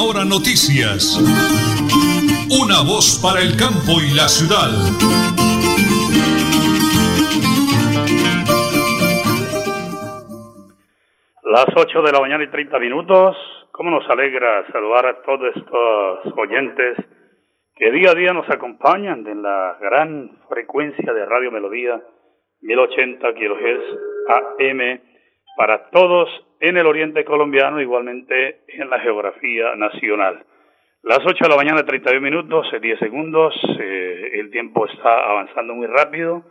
Última 0.00 0.24
Noticias. 0.24 1.20
Una 2.48 2.80
voz 2.80 3.20
para 3.22 3.40
el 3.40 3.56
campo 3.60 4.00
y 4.00 4.16
la 4.16 4.26
ciudad. 4.26 4.72
Las 11.44 11.66
8 11.76 12.02
de 12.02 12.12
la 12.12 12.20
mañana 12.20 12.44
y 12.44 12.50
30 12.50 12.78
minutos. 12.78 13.36
¿Cómo 13.70 13.90
nos 13.90 14.08
alegra 14.08 14.66
saludar 14.72 15.06
a 15.06 15.22
todos 15.22 15.54
estos 15.54 16.38
oyentes 16.38 16.96
que 17.76 17.92
día 17.92 18.12
a 18.12 18.14
día 18.14 18.32
nos 18.32 18.48
acompañan 18.48 19.26
en 19.26 19.42
la 19.42 19.76
gran 19.78 20.38
frecuencia 20.48 21.12
de 21.12 21.26
Radio 21.26 21.52
Melodía 21.52 22.00
1080 22.62 23.28
kHz 23.34 23.84
AM 24.58 25.00
para 25.56 25.90
todos 25.90 26.28
en 26.62 26.76
el 26.76 26.86
oriente 26.86 27.24
colombiano, 27.24 27.80
igualmente 27.80 28.60
en 28.68 28.88
la 28.88 29.00
geografía 29.00 29.74
nacional. 29.74 30.44
Las 31.02 31.18
8 31.18 31.36
de 31.42 31.48
la 31.48 31.56
mañana, 31.56 31.84
31 31.84 32.20
minutos, 32.20 32.68
10 32.80 33.00
segundos, 33.00 33.52
eh, 33.80 34.30
el 34.34 34.48
tiempo 34.52 34.86
está 34.86 35.28
avanzando 35.28 35.74
muy 35.74 35.88
rápido, 35.88 36.44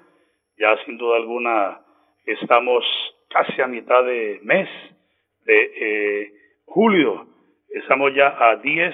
ya 0.57 0.75
sin 0.83 0.97
duda 0.97 1.15
alguna 1.15 1.79
estamos 2.25 2.83
casi 3.29 3.61
a 3.61 3.67
mitad 3.67 4.03
de 4.03 4.41
mes 4.43 4.67
de 5.45 5.71
eh, 5.79 6.33
julio, 6.65 7.27
estamos 7.69 8.13
ya 8.13 8.35
a 8.37 8.57
10, 8.57 8.93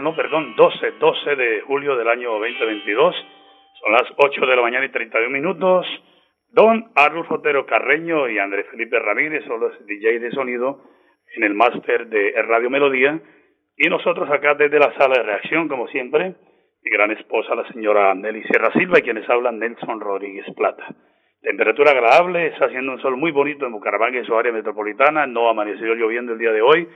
no, 0.00 0.16
perdón, 0.16 0.56
12, 0.56 0.90
12 0.98 1.36
de 1.36 1.60
julio 1.60 1.94
del 1.94 2.08
año 2.08 2.32
2022, 2.40 3.14
son 3.80 3.92
las 3.92 4.12
8 4.16 4.46
de 4.46 4.56
la 4.56 4.62
mañana 4.62 4.84
y 4.84 4.88
31 4.88 5.30
minutos, 5.30 5.86
Don 6.52 6.90
Arnulfo 6.94 7.36
Otero 7.36 7.64
Carreño 7.64 8.28
y 8.28 8.38
Andrés 8.38 8.66
Felipe 8.70 8.98
Ramírez 8.98 9.42
son 9.46 9.58
los 9.58 9.86
DJ 9.86 10.18
de 10.18 10.30
sonido 10.32 10.82
en 11.34 11.44
el 11.44 11.54
máster 11.54 12.08
de 12.08 12.34
Radio 12.42 12.68
Melodía. 12.68 13.18
Y 13.78 13.88
nosotros 13.88 14.30
acá 14.30 14.54
desde 14.54 14.78
la 14.78 14.92
sala 14.98 15.16
de 15.16 15.22
reacción, 15.22 15.66
como 15.66 15.88
siempre, 15.88 16.34
mi 16.82 16.90
gran 16.90 17.10
esposa, 17.12 17.54
la 17.54 17.66
señora 17.72 18.14
Nelly 18.14 18.42
Sierra 18.42 18.70
Silva, 18.72 18.98
y 18.98 19.02
quienes 19.02 19.28
hablan 19.30 19.58
Nelson 19.58 19.98
Rodríguez 19.98 20.44
Plata. 20.54 20.94
Temperatura 21.40 21.92
agradable, 21.92 22.48
está 22.48 22.66
haciendo 22.66 22.92
un 22.92 23.00
sol 23.00 23.16
muy 23.16 23.32
bonito 23.32 23.64
en 23.64 23.72
Bucaramanga 23.72 24.20
y 24.20 24.26
su 24.26 24.36
área 24.36 24.52
metropolitana, 24.52 25.26
no 25.26 25.48
amaneció 25.48 25.94
lloviendo 25.94 26.34
el 26.34 26.38
día 26.38 26.52
de 26.52 26.60
hoy, 26.60 26.86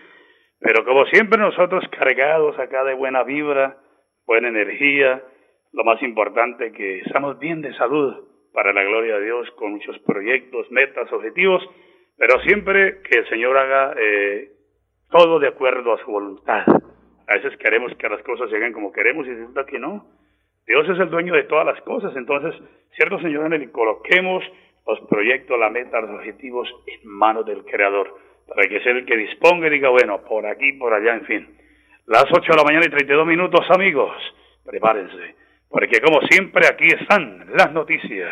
pero 0.61 0.85
como 0.85 1.07
siempre 1.07 1.41
nosotros 1.41 1.83
cargados 1.99 2.59
acá 2.59 2.85
de 2.85 2.95
buena 2.95 3.23
vibra, 3.23 3.79
buena 4.27 4.49
energía, 4.49 5.23
lo 5.73 5.83
más 5.83 6.03
importante 6.03 6.73
que 6.73 6.99
estamos 7.01 7.39
bien 7.39 7.63
de 7.63 7.75
salud, 7.75 8.26
para 8.57 8.73
la 8.73 8.83
gloria 8.85 9.19
de 9.19 9.25
Dios, 9.27 9.51
con 9.51 9.73
muchos 9.73 9.99
proyectos, 9.99 10.71
metas, 10.71 11.13
objetivos, 11.13 11.63
pero 12.17 12.41
siempre 12.41 13.03
que 13.03 13.19
el 13.19 13.29
Señor 13.29 13.55
haga 13.55 13.95
eh, 14.01 14.49
todo 15.11 15.39
de 15.39 15.49
acuerdo 15.49 15.93
a 15.93 15.99
su 15.99 16.11
voluntad. 16.11 16.65
A 16.67 17.35
veces 17.35 17.55
queremos 17.59 17.95
que 17.99 18.09
las 18.09 18.23
cosas 18.23 18.51
lleguen 18.51 18.73
como 18.73 18.93
queremos 18.93 19.27
y 19.27 19.35
resulta 19.35 19.67
que 19.67 19.79
no. 19.79 20.07
Dios 20.67 20.89
es 20.89 20.99
el 20.99 21.11
dueño 21.11 21.35
de 21.35 21.43
todas 21.43 21.67
las 21.67 21.79
cosas, 21.83 22.17
entonces, 22.17 22.55
cierto 22.95 23.21
Señor, 23.21 23.53
en 23.53 23.69
coloquemos 23.69 24.43
los 24.87 25.01
proyectos, 25.01 25.59
la 25.59 25.69
meta, 25.69 26.01
los 26.01 26.13
objetivos 26.13 26.67
en 26.87 27.11
manos 27.11 27.45
del 27.45 27.63
Creador, 27.63 28.17
para 28.49 28.67
que 28.67 28.81
sea 28.81 28.93
el 28.93 29.05
que 29.05 29.19
disponga 29.19 29.67
y 29.67 29.71
diga, 29.71 29.91
bueno, 29.91 30.23
por 30.25 30.47
aquí, 30.47 30.73
por 30.73 30.95
allá, 30.95 31.13
en 31.13 31.27
fin. 31.27 31.59
Las 32.07 32.25
8 32.33 32.41
de 32.41 32.57
la 32.57 32.65
mañana 32.65 32.87
y 32.87 32.89
32 32.89 33.27
minutos, 33.27 33.67
amigos, 33.69 34.17
prepárense 34.65 35.46
porque 35.69 36.01
como 36.01 36.21
siempre 36.31 36.67
aquí 36.67 36.87
están 36.87 37.47
las 37.55 37.73
noticias. 37.73 38.31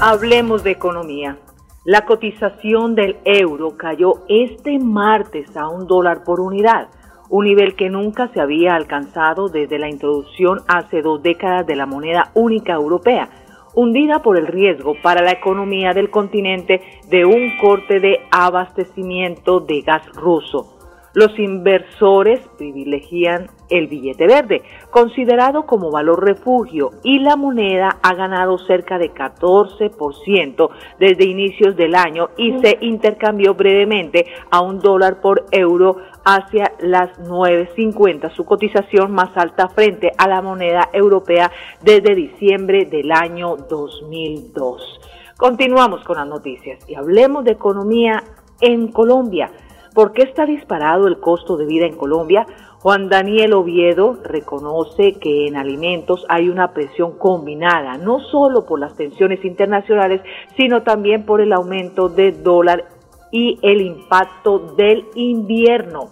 Hablemos 0.00 0.64
de 0.64 0.70
economía. 0.70 1.36
La 1.84 2.04
cotización 2.04 2.94
del 2.94 3.16
euro 3.24 3.76
cayó 3.76 4.24
este 4.28 4.78
martes 4.78 5.56
a 5.56 5.68
un 5.68 5.86
dólar 5.86 6.24
por 6.24 6.40
unidad, 6.40 6.88
un 7.28 7.44
nivel 7.44 7.74
que 7.74 7.90
nunca 7.90 8.28
se 8.28 8.40
había 8.40 8.74
alcanzado 8.74 9.48
desde 9.48 9.78
la 9.78 9.88
introducción 9.88 10.60
hace 10.68 11.02
dos 11.02 11.22
décadas 11.22 11.66
de 11.66 11.76
la 11.76 11.86
moneda 11.86 12.30
única 12.34 12.74
europea, 12.74 13.28
hundida 13.74 14.20
por 14.22 14.38
el 14.38 14.46
riesgo 14.46 14.94
para 15.02 15.22
la 15.22 15.32
economía 15.32 15.92
del 15.92 16.10
continente 16.10 16.82
de 17.08 17.24
un 17.24 17.56
corte 17.60 18.00
de 18.00 18.20
abastecimiento 18.30 19.60
de 19.60 19.82
gas 19.82 20.06
ruso 20.14 20.79
los 21.14 21.38
inversores 21.38 22.40
privilegian 22.56 23.48
el 23.68 23.86
billete 23.86 24.26
verde, 24.26 24.62
considerado 24.90 25.66
como 25.66 25.90
valor 25.90 26.24
refugio, 26.24 26.90
y 27.02 27.20
la 27.20 27.36
moneda 27.36 27.98
ha 28.02 28.14
ganado 28.14 28.58
cerca 28.58 28.98
de 28.98 29.12
14% 29.12 30.68
desde 30.98 31.24
inicios 31.24 31.76
del 31.76 31.94
año 31.94 32.30
y 32.36 32.58
se 32.60 32.78
intercambió 32.80 33.54
brevemente 33.54 34.26
a 34.50 34.60
un 34.60 34.80
dólar 34.80 35.20
por 35.20 35.46
euro 35.52 35.96
hacia 36.24 36.72
las 36.80 37.18
9.50, 37.18 38.34
su 38.34 38.44
cotización 38.44 39.12
más 39.12 39.36
alta 39.36 39.68
frente 39.68 40.12
a 40.16 40.28
la 40.28 40.42
moneda 40.42 40.88
europea 40.92 41.50
desde 41.82 42.14
diciembre 42.14 42.84
del 42.84 43.10
año 43.12 43.56
2002. 43.56 45.00
Continuamos 45.36 46.04
con 46.04 46.18
las 46.18 46.26
noticias 46.26 46.86
y 46.86 46.94
hablemos 46.94 47.44
de 47.44 47.52
economía 47.52 48.22
en 48.60 48.88
Colombia. 48.88 49.50
¿Por 49.94 50.12
qué 50.12 50.22
está 50.22 50.46
disparado 50.46 51.08
el 51.08 51.18
costo 51.18 51.56
de 51.56 51.66
vida 51.66 51.86
en 51.86 51.96
Colombia? 51.96 52.46
Juan 52.78 53.08
Daniel 53.08 53.54
Oviedo 53.54 54.16
reconoce 54.22 55.14
que 55.14 55.48
en 55.48 55.56
alimentos 55.56 56.24
hay 56.28 56.48
una 56.48 56.72
presión 56.72 57.18
combinada, 57.18 57.98
no 57.98 58.20
solo 58.20 58.64
por 58.66 58.78
las 58.78 58.96
tensiones 58.96 59.44
internacionales, 59.44 60.22
sino 60.56 60.82
también 60.82 61.26
por 61.26 61.40
el 61.40 61.52
aumento 61.52 62.08
del 62.08 62.42
dólar 62.42 62.84
y 63.32 63.58
el 63.62 63.80
impacto 63.80 64.74
del 64.76 65.04
invierno. 65.14 66.10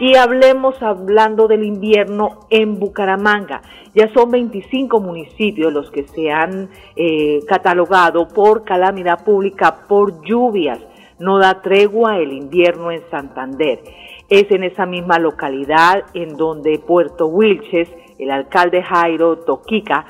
Y 0.00 0.16
hablemos 0.16 0.82
hablando 0.82 1.46
del 1.46 1.64
invierno 1.64 2.40
en 2.50 2.80
Bucaramanga. 2.80 3.62
Ya 3.94 4.12
son 4.12 4.30
25 4.30 5.00
municipios 5.00 5.72
los 5.72 5.90
que 5.90 6.06
se 6.08 6.30
han 6.32 6.68
eh, 6.96 7.40
catalogado 7.46 8.26
por 8.28 8.64
calamidad 8.64 9.24
pública 9.24 9.86
por 9.88 10.22
lluvias 10.22 10.80
no 11.20 11.38
da 11.38 11.62
tregua 11.62 12.18
el 12.18 12.32
invierno 12.32 12.90
en 12.90 13.02
Santander. 13.10 13.80
Es 14.28 14.50
en 14.50 14.64
esa 14.64 14.86
misma 14.86 15.18
localidad 15.18 16.04
en 16.14 16.36
donde 16.36 16.78
Puerto 16.78 17.26
Wilches, 17.26 17.88
el 18.18 18.30
alcalde 18.30 18.82
Jairo 18.82 19.38
Toquica, 19.38 20.06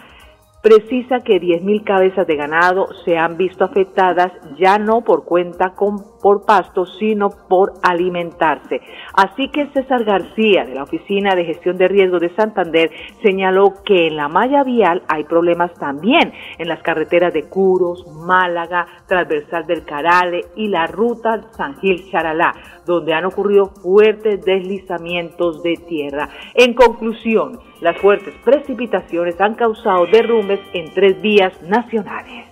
precisa 0.62 1.20
que 1.20 1.41
10.000 1.41 1.84
cabezas 1.84 2.26
de 2.26 2.37
ganado 2.37 2.87
se 3.04 3.19
han 3.19 3.37
visto 3.37 3.65
afectadas 3.65 4.32
ya 4.59 4.78
no 4.78 5.03
por 5.03 5.25
cuenta 5.25 5.75
con, 5.75 6.04
por 6.20 6.44
pasto, 6.44 6.86
sino 6.86 7.31
por 7.48 7.72
alimentarse. 7.82 8.81
Así 9.14 9.48
que 9.48 9.66
César 9.72 10.04
García, 10.04 10.64
de 10.64 10.75
la 10.75 10.84
Oficina 10.84 11.34
de 11.34 11.44
Gestión 11.44 11.76
de 11.76 11.88
Riesgos 11.88 12.20
de 12.20 12.34
Santander, 12.34 12.91
señaló 13.22 13.75
que 13.84 14.06
en 14.06 14.16
la 14.16 14.28
malla 14.28 14.62
vial 14.64 15.03
hay 15.08 15.25
problemas 15.25 15.72
también 15.75 16.32
en 16.58 16.69
las 16.69 16.82
carreteras 16.82 17.32
de 17.32 17.48
Curos, 17.48 18.06
Málaga, 18.14 18.86
Transversal 19.06 19.66
del 19.66 19.84
Carale 19.84 20.47
y 20.56 20.69
la 20.69 20.86
ruta 20.86 21.42
San 21.56 21.78
Gil 21.81 22.10
Charalá, 22.10 22.54
donde 22.87 23.14
han 23.14 23.25
ocurrido 23.25 23.66
fuertes 23.66 24.44
deslizamientos 24.44 25.62
de 25.62 25.76
tierra. 25.88 26.28
En 26.54 26.75
conclusión, 26.75 27.58
las 27.81 27.97
fuertes 27.98 28.34
precipitaciones 28.44 29.41
han 29.41 29.54
causado 29.54 30.06
derrumbes 30.06 30.60
en 30.72 30.92
tres 30.92 31.20
vías 31.20 31.62
nacionales. 31.62 32.50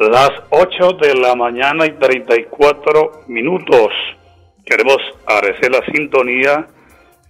Las 0.00 0.30
8 0.48 0.92
de 1.02 1.14
la 1.14 1.34
mañana 1.34 1.84
y 1.84 1.90
34 1.90 3.24
minutos. 3.28 3.92
Queremos 4.64 4.96
agradecer 5.26 5.70
la 5.70 5.84
sintonía 5.92 6.66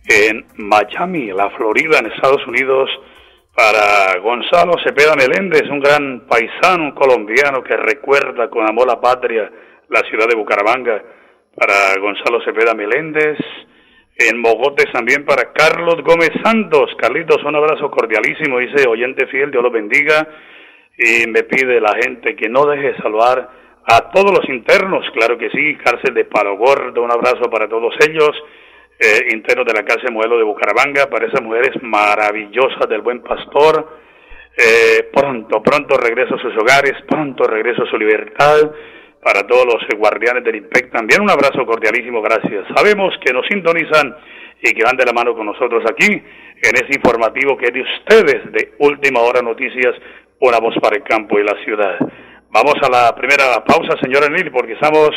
en 0.06 0.46
Miami, 0.54 1.32
la 1.32 1.50
Florida, 1.50 1.98
en 1.98 2.12
Estados 2.12 2.46
Unidos, 2.46 2.88
para 3.56 4.16
Gonzalo 4.20 4.74
Cepeda 4.84 5.16
Meléndez, 5.16 5.68
un 5.68 5.80
gran 5.80 6.28
paisano, 6.28 6.84
un 6.84 6.90
colombiano 6.92 7.60
que 7.64 7.76
recuerda 7.76 8.48
con 8.48 8.64
amor 8.64 8.86
la 8.86 9.00
patria 9.00 9.50
la 9.88 10.02
ciudad 10.08 10.28
de 10.28 10.36
Bucaramanga. 10.36 11.02
Para 11.56 11.98
Gonzalo 12.00 12.40
Cepeda 12.44 12.72
Meléndez, 12.74 13.36
en 14.16 14.38
Mogotes 14.38 14.86
también 14.92 15.24
para 15.24 15.52
Carlos 15.52 16.04
Gómez 16.04 16.30
Santos. 16.44 16.92
Carlitos, 16.98 17.42
un 17.42 17.56
abrazo 17.56 17.90
cordialísimo, 17.90 18.60
dice 18.60 18.88
oyente 18.88 19.26
fiel, 19.26 19.50
Dios 19.50 19.64
lo 19.64 19.72
bendiga. 19.72 20.28
Y 20.96 21.26
me 21.28 21.42
pide 21.44 21.80
la 21.80 21.94
gente 22.02 22.36
que 22.36 22.48
no 22.48 22.66
deje 22.66 22.92
de 22.92 22.96
saludar 22.98 23.50
a 23.84 24.10
todos 24.10 24.30
los 24.30 24.48
internos, 24.48 25.04
claro 25.12 25.38
que 25.38 25.50
sí, 25.50 25.76
cárcel 25.76 26.14
de 26.14 26.24
Palo 26.24 26.56
Gordo, 26.56 27.02
un 27.02 27.10
abrazo 27.10 27.50
para 27.50 27.68
todos 27.68 27.94
ellos, 28.06 28.30
eh, 28.98 29.28
internos 29.32 29.66
de 29.66 29.72
la 29.72 29.84
cárcel 29.84 30.12
modelo 30.12 30.36
de 30.36 30.44
Bucaramanga, 30.44 31.08
para 31.08 31.26
esas 31.26 31.42
mujeres 31.42 31.70
maravillosas 31.82 32.88
del 32.88 33.00
buen 33.00 33.22
pastor. 33.22 33.98
Eh, 34.56 35.08
pronto, 35.12 35.62
pronto 35.62 35.96
regreso 35.96 36.34
a 36.34 36.42
sus 36.42 36.54
hogares, 36.56 36.92
pronto 37.08 37.44
regreso 37.44 37.84
a 37.84 37.90
su 37.90 37.96
libertad 37.96 38.70
para 39.22 39.46
todos 39.46 39.66
los 39.66 39.98
guardianes 39.98 40.44
del 40.44 40.56
IMPEC 40.56 40.90
también 40.90 41.20
un 41.20 41.30
abrazo 41.30 41.64
cordialísimo, 41.66 42.22
gracias. 42.22 42.66
Sabemos 42.74 43.14
que 43.24 43.32
nos 43.32 43.46
sintonizan 43.46 44.16
y 44.62 44.72
que 44.72 44.84
van 44.84 44.96
de 44.96 45.04
la 45.04 45.12
mano 45.12 45.34
con 45.34 45.46
nosotros 45.46 45.82
aquí 45.90 46.10
en 46.10 46.74
ese 46.74 46.94
informativo 46.94 47.56
que 47.56 47.66
es 47.66 47.72
de 47.72 47.82
ustedes 47.82 48.52
de 48.52 48.72
Última 48.78 49.20
Hora 49.20 49.42
Noticias, 49.42 49.94
una 50.40 50.58
voz 50.58 50.74
para 50.80 50.96
el 50.96 51.02
campo 51.02 51.38
y 51.38 51.44
la 51.44 51.56
ciudad. 51.64 51.98
Vamos 52.50 52.74
a 52.82 52.90
la 52.90 53.14
primera 53.14 53.62
pausa, 53.64 53.96
señora 54.02 54.28
Nil, 54.28 54.50
porque 54.50 54.72
estamos 54.72 55.10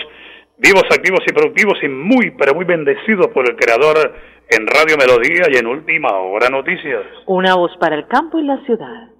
vivos, 0.58 0.84
activos 0.92 1.22
y 1.28 1.34
productivos 1.34 1.78
y 1.82 1.88
muy, 1.88 2.32
pero 2.38 2.54
muy 2.54 2.66
bendecidos 2.66 3.28
por 3.28 3.50
el 3.50 3.56
Creador 3.56 4.14
en 4.50 4.68
Radio 4.68 4.98
Melodía 4.98 5.48
y 5.52 5.58
en 5.58 5.68
Última 5.68 6.12
Hora 6.12 6.50
Noticias. 6.50 7.04
Una 7.26 7.56
voz 7.56 7.72
para 7.80 7.96
el 7.96 8.08
campo 8.08 8.38
y 8.38 8.44
la 8.44 8.58
ciudad. 8.66 9.13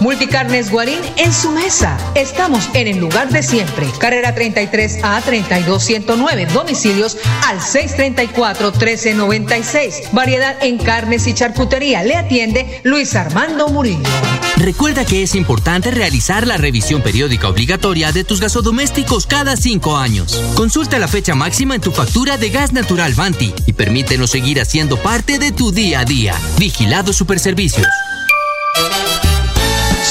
Multicarnes 0.00 0.70
Guarín 0.70 1.00
en 1.16 1.32
su 1.32 1.50
mesa. 1.50 1.96
Estamos 2.14 2.68
en 2.74 2.86
el 2.86 2.98
lugar 2.98 3.30
de 3.30 3.42
siempre. 3.42 3.86
Carrera 3.98 4.34
33 4.34 4.98
a 5.02 5.20
32109. 5.20 6.46
Domicilios 6.46 7.16
al 7.46 7.60
634 7.60 8.72
1396. 8.72 10.12
Variedad 10.12 10.56
en 10.62 10.78
carnes 10.78 11.26
y 11.26 11.34
charcutería. 11.34 12.02
Le 12.02 12.16
atiende 12.16 12.80
Luis 12.84 13.14
Armando 13.14 13.68
Murillo. 13.68 14.08
Recuerda 14.56 15.04
que 15.04 15.22
es 15.22 15.34
importante 15.34 15.90
realizar 15.90 16.46
la 16.46 16.56
revisión 16.56 17.02
periódica 17.02 17.48
obligatoria 17.48 18.10
de 18.12 18.24
tus 18.24 18.40
gasodomésticos 18.40 19.26
cada 19.26 19.56
cinco 19.56 19.96
años. 19.98 20.40
Consulta 20.54 20.98
la 20.98 21.08
fecha 21.08 21.34
máxima 21.34 21.74
en 21.74 21.82
tu 21.82 21.92
factura 21.92 22.38
de 22.38 22.50
gas 22.50 22.72
natural 22.72 23.14
Vanti 23.14 23.54
y 23.66 23.72
permítenos 23.74 24.30
seguir 24.30 24.60
haciendo 24.60 24.96
parte 24.96 25.38
de 25.38 25.52
tu 25.52 25.72
día 25.72 26.00
a 26.00 26.04
día. 26.04 26.34
Vigilado 26.58 27.12
Superservicios. 27.12 27.86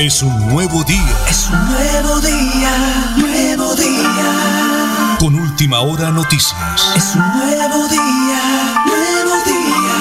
Es 0.00 0.22
un 0.22 0.48
nuevo 0.48 0.82
día. 0.84 1.14
Es 1.28 1.50
un 1.50 1.58
nuevo 1.68 2.20
día, 2.22 2.72
nuevo 3.18 3.74
día. 3.74 5.16
Con 5.18 5.34
última 5.34 5.80
hora 5.80 6.10
noticias. 6.10 6.94
Es 6.96 7.14
un 7.14 7.20
nuevo 7.20 7.86
día, 7.86 8.80
nuevo 8.86 9.44
día. 9.44 9.98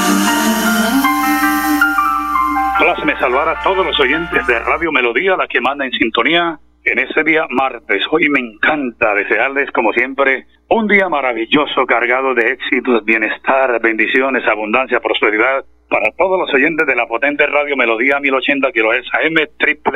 Pláceme 2.79 3.19
saludar 3.19 3.49
a 3.49 3.61
todos 3.61 3.85
los 3.85 3.99
oyentes 3.99 4.47
de 4.47 4.59
Radio 4.59 4.89
Melodía, 4.93 5.35
la 5.35 5.49
que 5.49 5.59
manda 5.59 5.83
en 5.83 5.91
sintonía 5.91 6.57
en 6.91 6.99
ese 6.99 7.23
día 7.23 7.45
martes. 7.49 8.01
Hoy 8.09 8.29
me 8.29 8.39
encanta 8.39 9.13
desearles, 9.13 9.69
como 9.71 9.93
siempre, 9.93 10.47
un 10.69 10.87
día 10.87 11.07
maravilloso, 11.07 11.85
cargado 11.85 12.33
de 12.33 12.51
éxitos, 12.51 13.05
bienestar, 13.05 13.79
bendiciones, 13.81 14.43
abundancia, 14.47 14.99
prosperidad 14.99 15.65
para 15.87 16.11
todos 16.17 16.39
los 16.39 16.53
oyentes 16.53 16.87
de 16.87 16.95
la 16.95 17.07
potente 17.07 17.45
radio 17.47 17.75
Melodía 17.75 18.19
1080 18.19 18.71
kHz 18.71 19.09
AM 19.13 19.35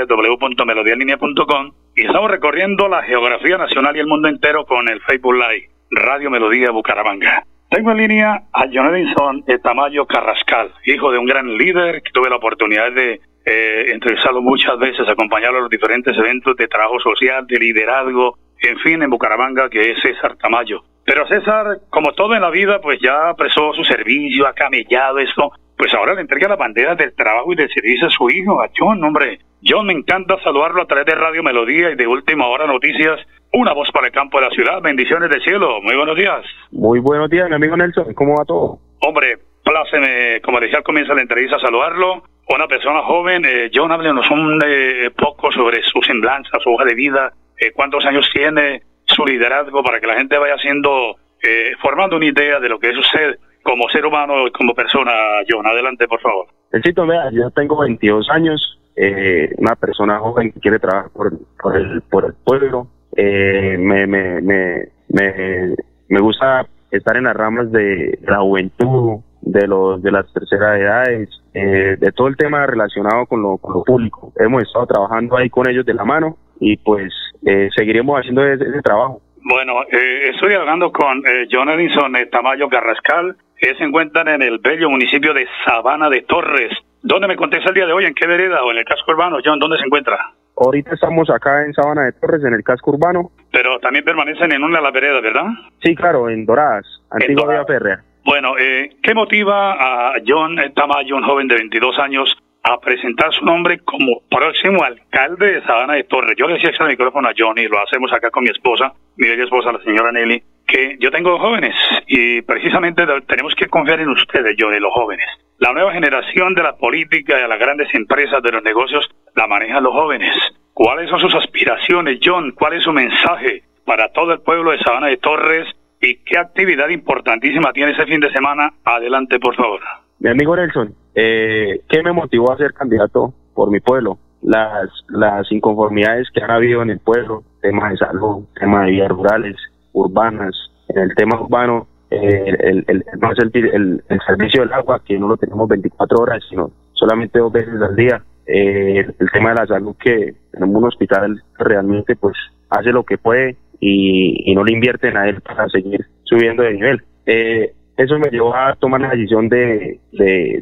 www.melodialinea.com 0.07 1.71
y 1.95 2.05
estamos 2.05 2.31
recorriendo 2.31 2.87
la 2.87 3.03
geografía 3.03 3.57
nacional 3.57 3.95
y 3.95 3.99
el 3.99 4.07
mundo 4.07 4.27
entero 4.27 4.65
con 4.65 4.87
el 4.89 5.01
Facebook 5.01 5.35
Live 5.35 5.69
Radio 5.91 6.29
Melodía 6.29 6.71
Bucaramanga. 6.71 7.43
Tengo 7.69 7.91
en 7.91 7.97
línea 7.97 8.43
a 8.53 8.65
John 8.71 8.95
Edinson 8.95 9.43
Tamayo 9.63 10.05
Carrascal, 10.05 10.71
hijo 10.85 11.11
de 11.11 11.17
un 11.17 11.25
gran 11.25 11.57
líder 11.57 12.03
que 12.03 12.11
tuve 12.11 12.29
la 12.29 12.35
oportunidad 12.35 12.91
de 12.91 13.19
eh, 13.45 13.91
entrevistarlo 13.91 14.41
muchas 14.41 14.77
veces, 14.79 15.07
acompañarlo 15.07 15.59
a 15.59 15.61
los 15.61 15.69
diferentes 15.69 16.17
eventos 16.17 16.55
de 16.55 16.67
trabajo 16.67 16.99
social, 16.99 17.45
de 17.47 17.59
liderazgo, 17.59 18.37
en 18.61 18.79
fin, 18.79 19.01
en 19.01 19.09
Bucaramanga, 19.09 19.69
que 19.69 19.91
es 19.91 20.01
César 20.01 20.37
Tamayo. 20.37 20.83
Pero 21.05 21.27
César, 21.27 21.79
como 21.89 22.13
todo 22.13 22.33
en 22.33 22.41
la 22.41 22.49
vida, 22.49 22.79
pues 22.79 22.99
ya 23.01 23.33
prestó 23.37 23.73
su 23.73 23.83
servicio, 23.83 24.47
ha 24.47 24.53
camellado 24.53 25.19
esto, 25.19 25.51
pues 25.77 25.93
ahora 25.93 26.13
le 26.13 26.21
entrega 26.21 26.47
la 26.47 26.55
bandera 26.55 26.95
del 26.95 27.13
trabajo 27.13 27.51
y 27.51 27.57
del 27.57 27.69
servicio 27.73 28.07
a 28.07 28.09
su 28.09 28.29
hijo, 28.29 28.61
a 28.61 28.69
John, 28.75 29.03
hombre. 29.03 29.39
John, 29.65 29.87
me 29.87 29.93
encanta 29.93 30.37
saludarlo 30.43 30.81
a 30.81 30.85
través 30.85 31.05
de 31.05 31.15
Radio 31.15 31.43
Melodía 31.43 31.91
y 31.91 31.95
de 31.95 32.07
Última 32.07 32.47
Hora 32.47 32.67
Noticias. 32.67 33.19
Una 33.53 33.73
voz 33.73 33.89
para 33.91 34.07
el 34.07 34.13
campo 34.13 34.39
de 34.39 34.47
la 34.47 34.51
ciudad. 34.51 34.81
Bendiciones 34.81 35.29
del 35.29 35.41
cielo. 35.41 35.81
Muy 35.81 35.95
buenos 35.95 36.15
días. 36.17 36.43
Muy 36.71 36.99
buenos 36.99 37.29
días, 37.29 37.47
mi 37.49 37.55
amigo 37.55 37.77
Nelson. 37.77 38.13
¿Cómo 38.13 38.35
va 38.37 38.45
todo? 38.45 38.79
Hombre, 38.99 39.37
pláceme, 39.63 40.41
como 40.41 40.59
decía 40.59 40.79
al 40.79 40.83
comienzo 40.83 41.11
de 41.11 41.17
la 41.17 41.21
entrevista, 41.21 41.59
saludarlo. 41.59 42.23
Una 42.49 42.67
persona 42.67 43.01
joven. 43.03 43.45
Eh, 43.45 43.71
John, 43.73 43.91
háblenos 43.91 44.29
un 44.29 44.59
eh, 44.65 45.09
poco 45.15 45.51
sobre 45.51 45.81
su 45.83 46.01
semblanza, 46.01 46.59
su 46.63 46.71
hoja 46.71 46.85
de 46.85 46.95
vida, 46.95 47.33
eh, 47.57 47.71
cuántos 47.71 48.05
años 48.05 48.29
tiene, 48.33 48.83
su 49.05 49.25
liderazgo, 49.25 49.83
para 49.83 49.99
que 49.99 50.07
la 50.07 50.15
gente 50.15 50.37
vaya 50.37 50.55
haciendo, 50.55 51.15
eh, 51.41 51.71
formando 51.81 52.17
una 52.17 52.25
idea 52.25 52.59
de 52.59 52.69
lo 52.69 52.79
que 52.79 52.89
es 52.89 52.97
usted 52.97 53.37
como 53.63 53.87
ser 53.89 54.05
humano 54.05 54.33
como 54.53 54.73
persona, 54.73 55.11
John. 55.49 55.65
Adelante, 55.65 56.07
por 56.07 56.19
favor. 56.21 56.47
Necesito, 56.71 57.07
vea, 57.07 57.29
yo 57.31 57.49
tengo 57.51 57.79
22 57.79 58.29
años, 58.29 58.79
eh, 58.95 59.53
una 59.57 59.75
persona 59.75 60.19
joven 60.19 60.51
que 60.51 60.59
quiere 60.59 60.79
trabajar 60.79 61.11
por, 61.11 61.31
por, 61.61 61.77
el, 61.77 62.01
por 62.01 62.25
el 62.25 62.33
pueblo. 62.43 62.87
Eh, 63.15 63.77
me, 63.79 64.05
me, 64.07 64.41
me, 64.41 64.87
me, 65.09 65.75
me 66.09 66.19
gusta 66.19 66.67
estar 66.91 67.15
en 67.17 67.23
las 67.23 67.35
ramas 67.35 67.71
de 67.71 68.19
la 68.23 68.39
juventud, 68.39 69.21
de 69.45 69.67
los 69.67 70.01
de 70.01 70.11
las 70.11 70.31
terceras 70.33 70.79
edades, 70.79 71.29
eh, 71.53 71.97
de 71.99 72.11
todo 72.11 72.27
el 72.27 72.37
tema 72.37 72.65
relacionado 72.65 73.25
con 73.25 73.41
lo, 73.41 73.57
con 73.57 73.73
lo 73.73 73.83
público. 73.83 74.31
Hemos 74.39 74.63
estado 74.63 74.87
trabajando 74.87 75.37
ahí 75.37 75.49
con 75.49 75.69
ellos 75.69 75.85
de 75.85 75.93
la 75.93 76.05
mano 76.05 76.37
y 76.59 76.77
pues 76.77 77.13
eh, 77.45 77.69
seguiremos 77.75 78.19
haciendo 78.19 78.45
ese, 78.45 78.63
ese 78.63 78.81
trabajo. 78.81 79.21
Bueno, 79.45 79.73
eh, 79.91 80.29
estoy 80.33 80.53
hablando 80.53 80.91
con 80.91 81.17
eh, 81.27 81.47
John 81.51 81.69
Edinson 81.69 82.15
eh, 82.15 82.27
Tamayo 82.27 82.69
Carrascal, 82.69 83.35
que 83.57 83.75
se 83.75 83.83
encuentran 83.83 84.29
en 84.29 84.41
el 84.41 84.59
bello 84.59 84.89
municipio 84.89 85.33
de 85.33 85.45
Sabana 85.65 86.09
de 86.09 86.21
Torres. 86.21 86.71
¿Dónde 87.01 87.27
me 87.27 87.35
contesta 87.35 87.69
el 87.69 87.75
día 87.75 87.85
de 87.85 87.91
hoy? 87.91 88.05
¿En 88.05 88.13
qué 88.13 88.25
vereda 88.25 88.63
o 88.63 88.71
en 88.71 88.77
el 88.77 88.85
casco 88.85 89.11
urbano? 89.11 89.39
John, 89.43 89.59
¿dónde 89.59 89.77
se 89.77 89.85
encuentra? 89.85 90.17
Ahorita 90.55 90.93
estamos 90.93 91.29
acá 91.29 91.65
en 91.65 91.73
Sabana 91.73 92.03
de 92.03 92.13
Torres, 92.13 92.41
en 92.45 92.53
el 92.53 92.63
casco 92.63 92.91
urbano. 92.91 93.31
Pero 93.51 93.79
también 93.79 94.05
permanecen 94.05 94.53
en 94.53 94.63
una 94.63 94.77
de 94.77 94.83
las 94.83 94.93
veredas, 94.93 95.21
¿verdad? 95.21 95.47
Sí, 95.83 95.93
claro, 95.95 96.29
en 96.29 96.45
Doradas, 96.45 96.85
antigua 97.11 97.49
Vía. 97.49 97.65
Férrea. 97.65 98.03
Bueno, 98.25 98.57
eh, 98.57 98.89
¿qué 99.01 99.13
motiva 99.13 99.73
a 99.73 100.13
John 100.25 100.55
Tamayo, 100.75 101.15
un 101.17 101.23
joven 101.23 101.47
de 101.47 101.55
22 101.55 101.99
años, 101.99 102.37
a 102.63 102.79
presentar 102.79 103.33
su 103.33 103.43
nombre 103.43 103.79
como 103.79 104.21
próximo 104.29 104.81
alcalde 104.83 105.53
de 105.55 105.61
Sabana 105.63 105.95
de 105.95 106.05
Torres? 106.05 106.35
Yo 106.37 106.47
le 106.47 106.53
decía 106.55 106.71
al 106.79 106.87
micrófono 106.87 107.27
a 107.27 107.33
John 107.37 107.55
lo 107.69 107.81
hacemos 107.81 108.13
acá 108.13 108.31
con 108.31 108.43
mi 108.45 108.49
esposa, 108.49 108.93
mi 109.17 109.27
bella 109.27 109.43
esposa, 109.43 109.73
la 109.73 109.83
señora 109.83 110.11
Nelly, 110.13 110.41
que 110.65 110.95
yo 110.99 111.11
tengo 111.11 111.37
jóvenes 111.37 111.75
y 112.07 112.41
precisamente 112.43 113.05
de- 113.05 113.21
tenemos 113.21 113.53
que 113.55 113.67
confiar 113.67 113.99
en 113.99 114.09
ustedes, 114.09 114.55
John, 114.57 114.73
en 114.73 114.81
los 114.83 114.93
jóvenes. 114.93 115.27
La 115.59 115.73
nueva 115.73 115.91
generación 115.91 116.53
de 116.55 116.63
la 116.63 116.77
política 116.77 117.37
y 117.37 117.41
de 117.41 117.47
las 117.47 117.59
grandes 117.59 117.93
empresas 117.93 118.41
de 118.41 118.51
los 118.53 118.63
negocios 118.63 119.09
la 119.35 119.47
manejan 119.47 119.83
los 119.83 119.93
jóvenes. 119.93 120.33
¿Cuáles 120.73 121.09
son 121.09 121.19
sus 121.19 121.35
aspiraciones, 121.35 122.19
John? 122.23 122.51
¿Cuál 122.51 122.73
es 122.73 122.83
su 122.83 122.93
mensaje 122.93 123.63
para 123.85 124.09
todo 124.13 124.31
el 124.33 124.39
pueblo 124.41 124.71
de 124.71 124.79
Sabana 124.79 125.07
de 125.07 125.17
Torres? 125.17 125.67
¿Y 126.03 126.17
qué 126.17 126.37
actividad 126.37 126.89
importantísima 126.89 127.71
tiene 127.71 127.93
ese 127.93 128.05
fin 128.05 128.19
de 128.19 128.29
semana? 128.33 128.73
Adelante, 128.83 129.39
por 129.39 129.55
favor. 129.55 129.79
Mi 130.19 130.31
amigo 130.31 130.53
Nelson, 130.53 130.93
eh, 131.15 131.79
¿qué 131.87 132.03
me 132.03 132.11
motivó 132.11 132.51
a 132.51 132.57
ser 132.57 132.73
candidato 132.73 133.33
por 133.53 133.71
mi 133.71 133.79
pueblo? 133.79 134.17
Las, 134.41 134.89
las 135.07 135.49
inconformidades 135.49 136.27
que 136.33 136.43
han 136.43 136.51
habido 136.51 136.81
en 136.81 136.89
el 136.89 136.99
pueblo, 136.99 137.43
temas 137.61 137.91
de 137.91 137.97
salud, 137.99 138.43
temas 138.59 138.85
de 138.85 138.91
vías 138.91 139.07
rurales, 139.07 139.55
urbanas, 139.93 140.53
en 140.89 141.03
el 141.03 141.15
tema 141.15 141.39
urbano, 141.39 141.87
eh, 142.11 142.43
el, 142.47 142.83
el, 142.85 143.05
el, 143.13 144.03
el, 144.09 144.19
servicio 144.27 144.63
del 144.63 144.73
agua, 144.73 145.01
que 145.05 145.17
no 145.17 145.29
lo 145.29 145.37
tenemos 145.37 145.69
24 145.69 146.17
horas, 146.17 146.43
sino 146.49 146.69
solamente 146.91 147.39
dos 147.39 147.53
veces 147.53 147.81
al 147.81 147.95
día. 147.95 148.21
Eh, 148.45 149.07
el, 149.17 149.31
tema 149.31 149.51
de 149.51 149.55
la 149.55 149.67
salud, 149.67 149.95
que 149.97 150.35
tenemos 150.51 150.75
un 150.75 150.87
hospital 150.89 151.41
realmente 151.57 152.17
pues 152.17 152.35
hace 152.69 152.91
lo 152.91 153.03
que 153.03 153.17
puede 153.17 153.55
y, 153.85 154.49
y 154.49 154.55
no 154.55 154.63
le 154.63 154.73
invierten 154.73 155.17
a 155.17 155.27
él 155.27 155.41
para 155.41 155.67
seguir 155.67 156.05
subiendo 156.23 156.63
de 156.63 156.73
nivel. 156.73 157.03
Eh, 157.25 157.73
eso 157.97 158.17
me 158.17 158.29
llevó 158.29 158.55
a 158.55 158.75
tomar 158.75 159.01
la 159.01 159.09
decisión 159.09 159.49
de, 159.49 159.99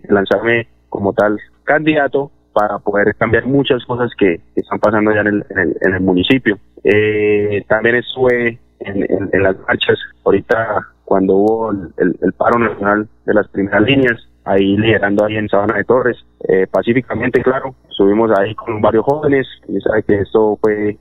lanzarme 0.10 0.68
como 0.90 1.14
tal 1.14 1.38
candidato 1.64 2.32
para 2.52 2.80
poder 2.80 3.16
cambiar 3.16 3.46
muchas 3.46 3.86
cosas 3.86 4.12
que, 4.18 4.42
están 4.56 4.80
pasando 4.80 5.14
ya 5.14 5.22
en 5.22 5.28
el, 5.28 5.46
en 5.52 5.60
el, 5.60 5.78
en 5.82 5.94
el 5.94 6.02
municipio. 6.02 6.58
Eh, 6.84 7.64
también 7.68 7.98
estuve 7.98 8.60
en, 8.80 9.44
las 9.44 9.56
marchas 9.68 10.00
ahorita 10.26 10.88
cuando 11.06 11.36
hubo 11.36 11.72
el, 11.72 12.34
paro 12.34 12.58
nacional 12.58 13.08
de 13.26 13.34
las 13.34 13.48
primeras 13.50 13.84
líneas, 13.84 14.28
ahí 14.46 14.76
liderando 14.78 15.26
ahí 15.26 15.38
en 15.38 15.48
Sabana 15.48 15.76
de 15.76 15.84
Torres, 15.84 16.18
eh, 16.50 16.66
pacíficamente, 16.70 17.44
claro, 17.44 17.76
subimos 17.90 18.32
ahí 18.38 18.56
con 18.56 18.82
varios 18.82 19.06
jóvenes, 19.06 19.48
y 19.68 19.80
sabe 19.82 20.04
que 20.04 20.16
esto 20.22 20.58
fue 20.60 20.98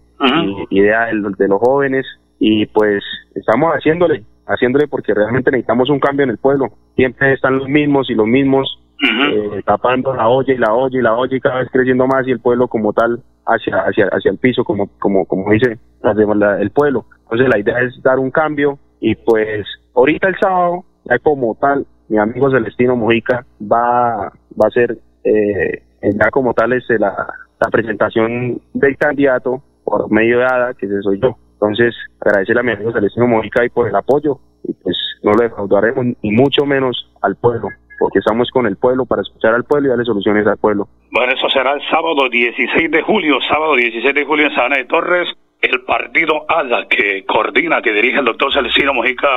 idea 0.71 1.07
de, 1.07 1.15
los- 1.15 1.37
de 1.37 1.49
los 1.49 1.61
jóvenes 1.61 2.07
y 2.39 2.67
pues 2.67 3.03
estamos 3.35 3.73
haciéndole, 3.75 4.25
haciéndole 4.47 4.89
porque 4.89 5.13
realmente 5.15 5.51
necesitamos 5.51 5.91
un 5.91 6.01
cambio 6.01 6.25
en 6.25 6.31
el 6.31 6.39
pueblo. 6.39 6.69
Siempre 6.97 7.33
están 7.35 7.59
los 7.59 7.69
mismos 7.69 8.09
y 8.11 8.15
los 8.15 8.27
mismos 8.27 8.79
eh, 9.03 9.63
tapando 9.65 10.15
la 10.15 10.29
olla 10.29 10.53
y 10.53 10.59
la 10.59 10.75
olla 10.75 10.99
y 10.99 11.03
la 11.03 11.15
olla 11.15 11.37
y 11.37 11.41
cada 11.41 11.61
vez 11.61 11.69
creciendo 11.73 12.07
más 12.07 12.27
y 12.29 12.33
el 12.33 12.41
pueblo 12.41 12.69
como 12.69 12.93
tal 12.93 13.21
hacia 13.47 13.79
hacia 13.79 14.07
hacia 14.13 14.31
el 14.31 14.37
piso 14.39 14.63
como 14.65 14.89
como 14.99 15.25
como 15.25 15.51
dice 15.53 15.79
la- 16.03 16.61
el 16.61 16.71
pueblo. 16.71 17.05
Entonces 17.25 17.49
la 17.49 17.59
idea 17.59 17.81
es 17.81 18.03
dar 18.03 18.19
un 18.19 18.31
cambio 18.31 18.79
y 19.01 19.15
pues 19.15 19.67
ahorita 19.95 20.29
el 20.29 20.37
sábado, 20.39 20.85
ya 21.05 21.19
como 21.19 21.57
tal, 21.59 21.87
mi 22.09 22.19
amigo 22.19 22.51
Celestino 22.51 22.95
Mojica 22.97 23.45
va, 23.63 24.33
va 24.61 24.67
a 24.67 24.71
ser 24.71 24.99
eh, 25.25 25.83
ya 26.03 26.31
como 26.31 26.53
tal 26.55 26.73
es 26.75 26.85
la, 26.91 27.15
la 27.61 27.71
presentación 27.71 28.61
del 28.75 28.97
candidato 28.99 29.63
por 29.91 30.11
medio 30.11 30.39
de 30.39 30.45
ADA, 30.45 30.75
que 30.75 30.87
soy 31.03 31.19
yo. 31.21 31.37
Entonces, 31.55 31.95
agradecerle 32.21 32.61
a 32.61 32.63
mi 32.63 32.73
amigo 32.73 32.93
Celestino 32.93 33.27
Mojica 33.27 33.65
y 33.65 33.71
por 33.71 33.89
el 33.89 33.97
apoyo, 33.97 34.39
y 34.63 34.73
pues 34.73 34.97
no 35.23 35.33
lo 35.33 35.43
defraudaremos, 35.43 36.07
ni 36.23 36.31
mucho 36.31 36.65
menos 36.65 37.11
al 37.21 37.35
pueblo, 37.37 37.69
porque 37.99 38.21
estamos 38.21 38.49
con 38.51 38.67
el 38.67 38.77
pueblo 38.77 39.05
para 39.05 39.23
escuchar 39.23 39.53
al 39.55 39.65
pueblo 39.65 39.89
y 39.89 39.91
darle 39.91 40.05
soluciones 40.05 40.47
al 40.47 40.59
pueblo. 40.59 40.89
Bueno, 41.11 41.33
eso 41.33 41.51
será 41.51 41.73
el 41.73 41.83
sábado 41.91 42.29
16 42.31 42.91
de 42.91 43.03
julio, 43.03 43.39
sábado 43.49 43.75
16 43.75 44.15
de 44.15 44.25
julio 44.25 44.47
en 44.47 44.55
Sabana 44.55 44.77
de 44.77 44.85
Torres, 44.85 45.29
el 45.61 45.83
partido 45.83 46.47
ADA 46.49 46.87
que 46.89 47.27
coordina, 47.27 47.83
que 47.83 47.93
dirige 47.93 48.21
el 48.21 48.25
doctor 48.25 48.53
Celestino 48.53 48.95
Mojica 48.95 49.29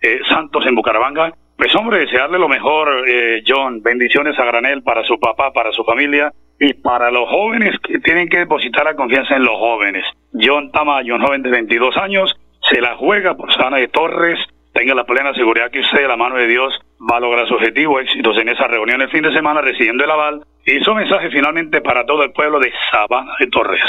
eh, 0.00 0.18
Santos 0.28 0.64
en 0.66 0.74
Bucaramanga. 0.74 1.32
Pues 1.56 1.76
hombre, 1.76 2.00
desearle 2.00 2.38
lo 2.38 2.48
mejor, 2.48 2.88
eh, 3.06 3.42
John, 3.46 3.82
bendiciones 3.82 4.36
a 4.38 4.46
granel 4.46 4.82
para 4.82 5.04
su 5.04 5.20
papá, 5.20 5.52
para 5.52 5.70
su 5.72 5.84
familia 5.84 6.32
y 6.60 6.74
para 6.74 7.10
los 7.10 7.26
jóvenes 7.28 7.74
que 7.82 7.98
tienen 8.00 8.28
que 8.28 8.38
depositar 8.38 8.84
la 8.84 8.94
confianza 8.94 9.34
en 9.34 9.44
los 9.44 9.56
jóvenes. 9.56 10.04
John 10.34 10.70
Tamayo, 10.70 11.16
un 11.16 11.24
joven 11.24 11.42
de 11.42 11.50
22 11.50 11.96
años, 11.96 12.38
se 12.70 12.80
la 12.82 12.96
juega 12.96 13.34
por 13.34 13.52
Sabana 13.54 13.78
de 13.78 13.88
Torres, 13.88 14.38
tenga 14.74 14.94
la 14.94 15.04
plena 15.04 15.32
seguridad 15.32 15.70
que 15.70 15.80
usted, 15.80 16.02
de 16.02 16.08
la 16.08 16.18
mano 16.18 16.36
de 16.36 16.46
Dios, 16.46 16.78
va 17.10 17.16
a 17.16 17.20
lograr 17.20 17.48
su 17.48 17.54
objetivo, 17.54 17.98
éxitos 17.98 18.36
en 18.36 18.50
esa 18.50 18.68
reunión 18.68 19.00
el 19.00 19.08
fin 19.08 19.22
de 19.22 19.32
semana, 19.32 19.62
recibiendo 19.62 20.04
el 20.04 20.10
aval 20.10 20.42
y 20.66 20.78
su 20.84 20.94
mensaje 20.94 21.30
finalmente 21.30 21.80
para 21.80 22.04
todo 22.04 22.22
el 22.22 22.32
pueblo 22.32 22.60
de 22.60 22.70
Sabana 22.92 23.32
de 23.40 23.46
Torres. 23.46 23.80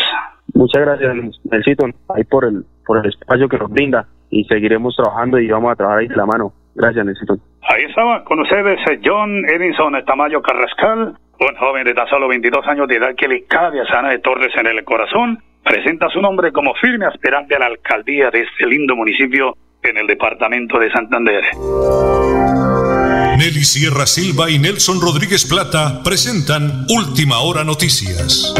Muchas 0.53 0.81
gracias, 0.81 1.15
Nelsito, 1.51 1.85
ahí 2.15 2.23
por 2.23 2.45
el, 2.45 2.63
por 2.85 3.03
el 3.03 3.09
espacio 3.09 3.49
que 3.49 3.57
nos 3.57 3.69
brinda 3.69 4.07
y 4.29 4.45
seguiremos 4.45 4.95
trabajando 4.95 5.39
y 5.39 5.47
vamos 5.47 5.73
a 5.73 5.75
trabajar 5.75 5.99
ahí 5.99 6.07
de 6.07 6.15
la 6.15 6.25
mano. 6.25 6.53
Gracias, 6.73 7.05
Nelsito. 7.05 7.35
Ahí 7.63 7.83
estaba 7.83 8.23
con 8.23 8.39
ustedes 8.39 8.79
eh, 8.89 8.99
John 9.03 9.45
Edinson 9.45 9.93
Tamayo 10.05 10.41
Carrascal, 10.41 11.15
un 11.48 11.55
joven 11.55 11.83
de 11.83 11.93
tan 11.93 12.07
solo 12.07 12.27
22 12.27 12.67
años 12.67 12.88
de 12.88 12.98
edad 12.98 13.15
que 13.17 13.27
le 13.27 13.45
cabe 13.45 13.81
a 13.81 13.86
Sabana 13.86 14.10
de 14.10 14.19
Torres 14.19 14.53
en 14.55 14.67
el 14.67 14.83
corazón. 14.83 15.41
Presenta 15.63 16.07
su 16.10 16.21
nombre 16.21 16.51
como 16.51 16.74
firme 16.75 17.05
aspirante 17.05 17.55
a 17.55 17.60
la 17.60 17.65
alcaldía 17.65 18.29
de 18.29 18.41
este 18.41 18.67
lindo 18.67 18.95
municipio 18.95 19.57
en 19.81 19.98
el 19.98 20.07
departamento 20.07 20.77
de 20.77 20.91
Santander. 20.91 21.43
Nelly 23.38 23.63
Sierra 23.63 24.05
Silva 24.05 24.51
y 24.51 24.60
Nelson 24.60 25.01
Rodríguez 25.01 25.48
Plata 25.50 26.03
presentan 26.03 26.86
Última 26.89 27.39
Hora 27.39 27.63
Noticias. 27.63 28.53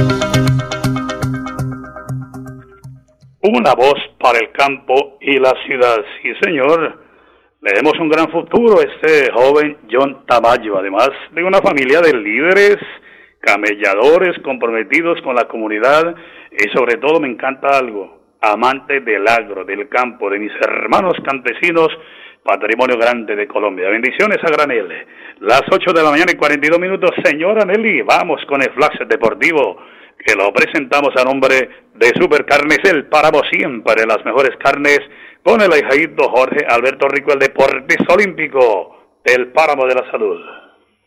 Una 3.44 3.74
voz 3.76 4.00
para 4.20 4.40
el 4.40 4.52
campo 4.54 5.18
y 5.22 5.38
la 5.38 5.54
ciudad. 5.68 5.98
Sí, 6.22 6.30
señor. 6.42 7.11
Le 7.64 7.74
demos 7.74 7.94
un 8.00 8.10
gran 8.10 8.28
futuro 8.32 8.80
a 8.80 8.84
este 8.84 9.32
joven 9.32 9.78
John 9.88 10.26
Tamayo, 10.26 10.80
además 10.80 11.12
de 11.30 11.44
una 11.44 11.60
familia 11.60 12.02
de 12.02 12.12
líderes, 12.12 12.78
camelladores 13.40 14.36
comprometidos 14.44 15.22
con 15.22 15.36
la 15.36 15.48
comunidad 15.48 16.16
y 16.50 16.70
sobre 16.70 16.98
todo 16.98 17.20
me 17.20 17.28
encanta 17.28 17.78
algo, 17.78 18.22
amante 18.42 19.02
del 19.02 19.28
agro, 19.28 19.64
del 19.64 19.88
campo, 19.90 20.28
de 20.32 20.40
mis 20.40 20.52
hermanos 20.60 21.14
campesinos, 21.24 21.90
patrimonio 22.44 22.98
grande 22.98 23.36
de 23.36 23.48
Colombia. 23.48 23.90
Bendiciones 23.90 24.40
a 24.44 24.50
Granel. 24.50 25.06
Las 25.42 25.62
8 25.72 25.94
de 25.94 26.02
la 26.02 26.10
mañana 26.10 26.32
y 26.32 26.38
42 26.38 26.80
minutos, 26.80 27.12
señora 27.24 27.64
Nelly, 27.64 28.02
vamos 28.02 28.44
con 28.48 28.64
el 28.64 28.72
flash 28.72 29.06
deportivo 29.08 29.78
que 30.26 30.36
lo 30.36 30.52
presentamos 30.52 31.12
a 31.16 31.24
nombre 31.24 31.70
de 31.94 32.08
Supercarnes 32.20 32.80
El 32.86 33.06
Páramo 33.06 33.42
siempre 33.52 34.04
las 34.08 34.26
mejores 34.26 34.58
carnes 34.58 35.00
con 35.44 35.62
el 35.62 35.72
ahijadito 35.72 36.30
Jorge 36.30 36.66
Alberto 36.68 37.08
Rico, 37.08 37.34
el 37.34 37.40
deportista 37.40 38.14
olímpico 38.14 38.98
del 39.24 39.52
Páramo 39.52 39.86
de 39.86 39.96
la 39.96 40.12
Salud. 40.12 40.40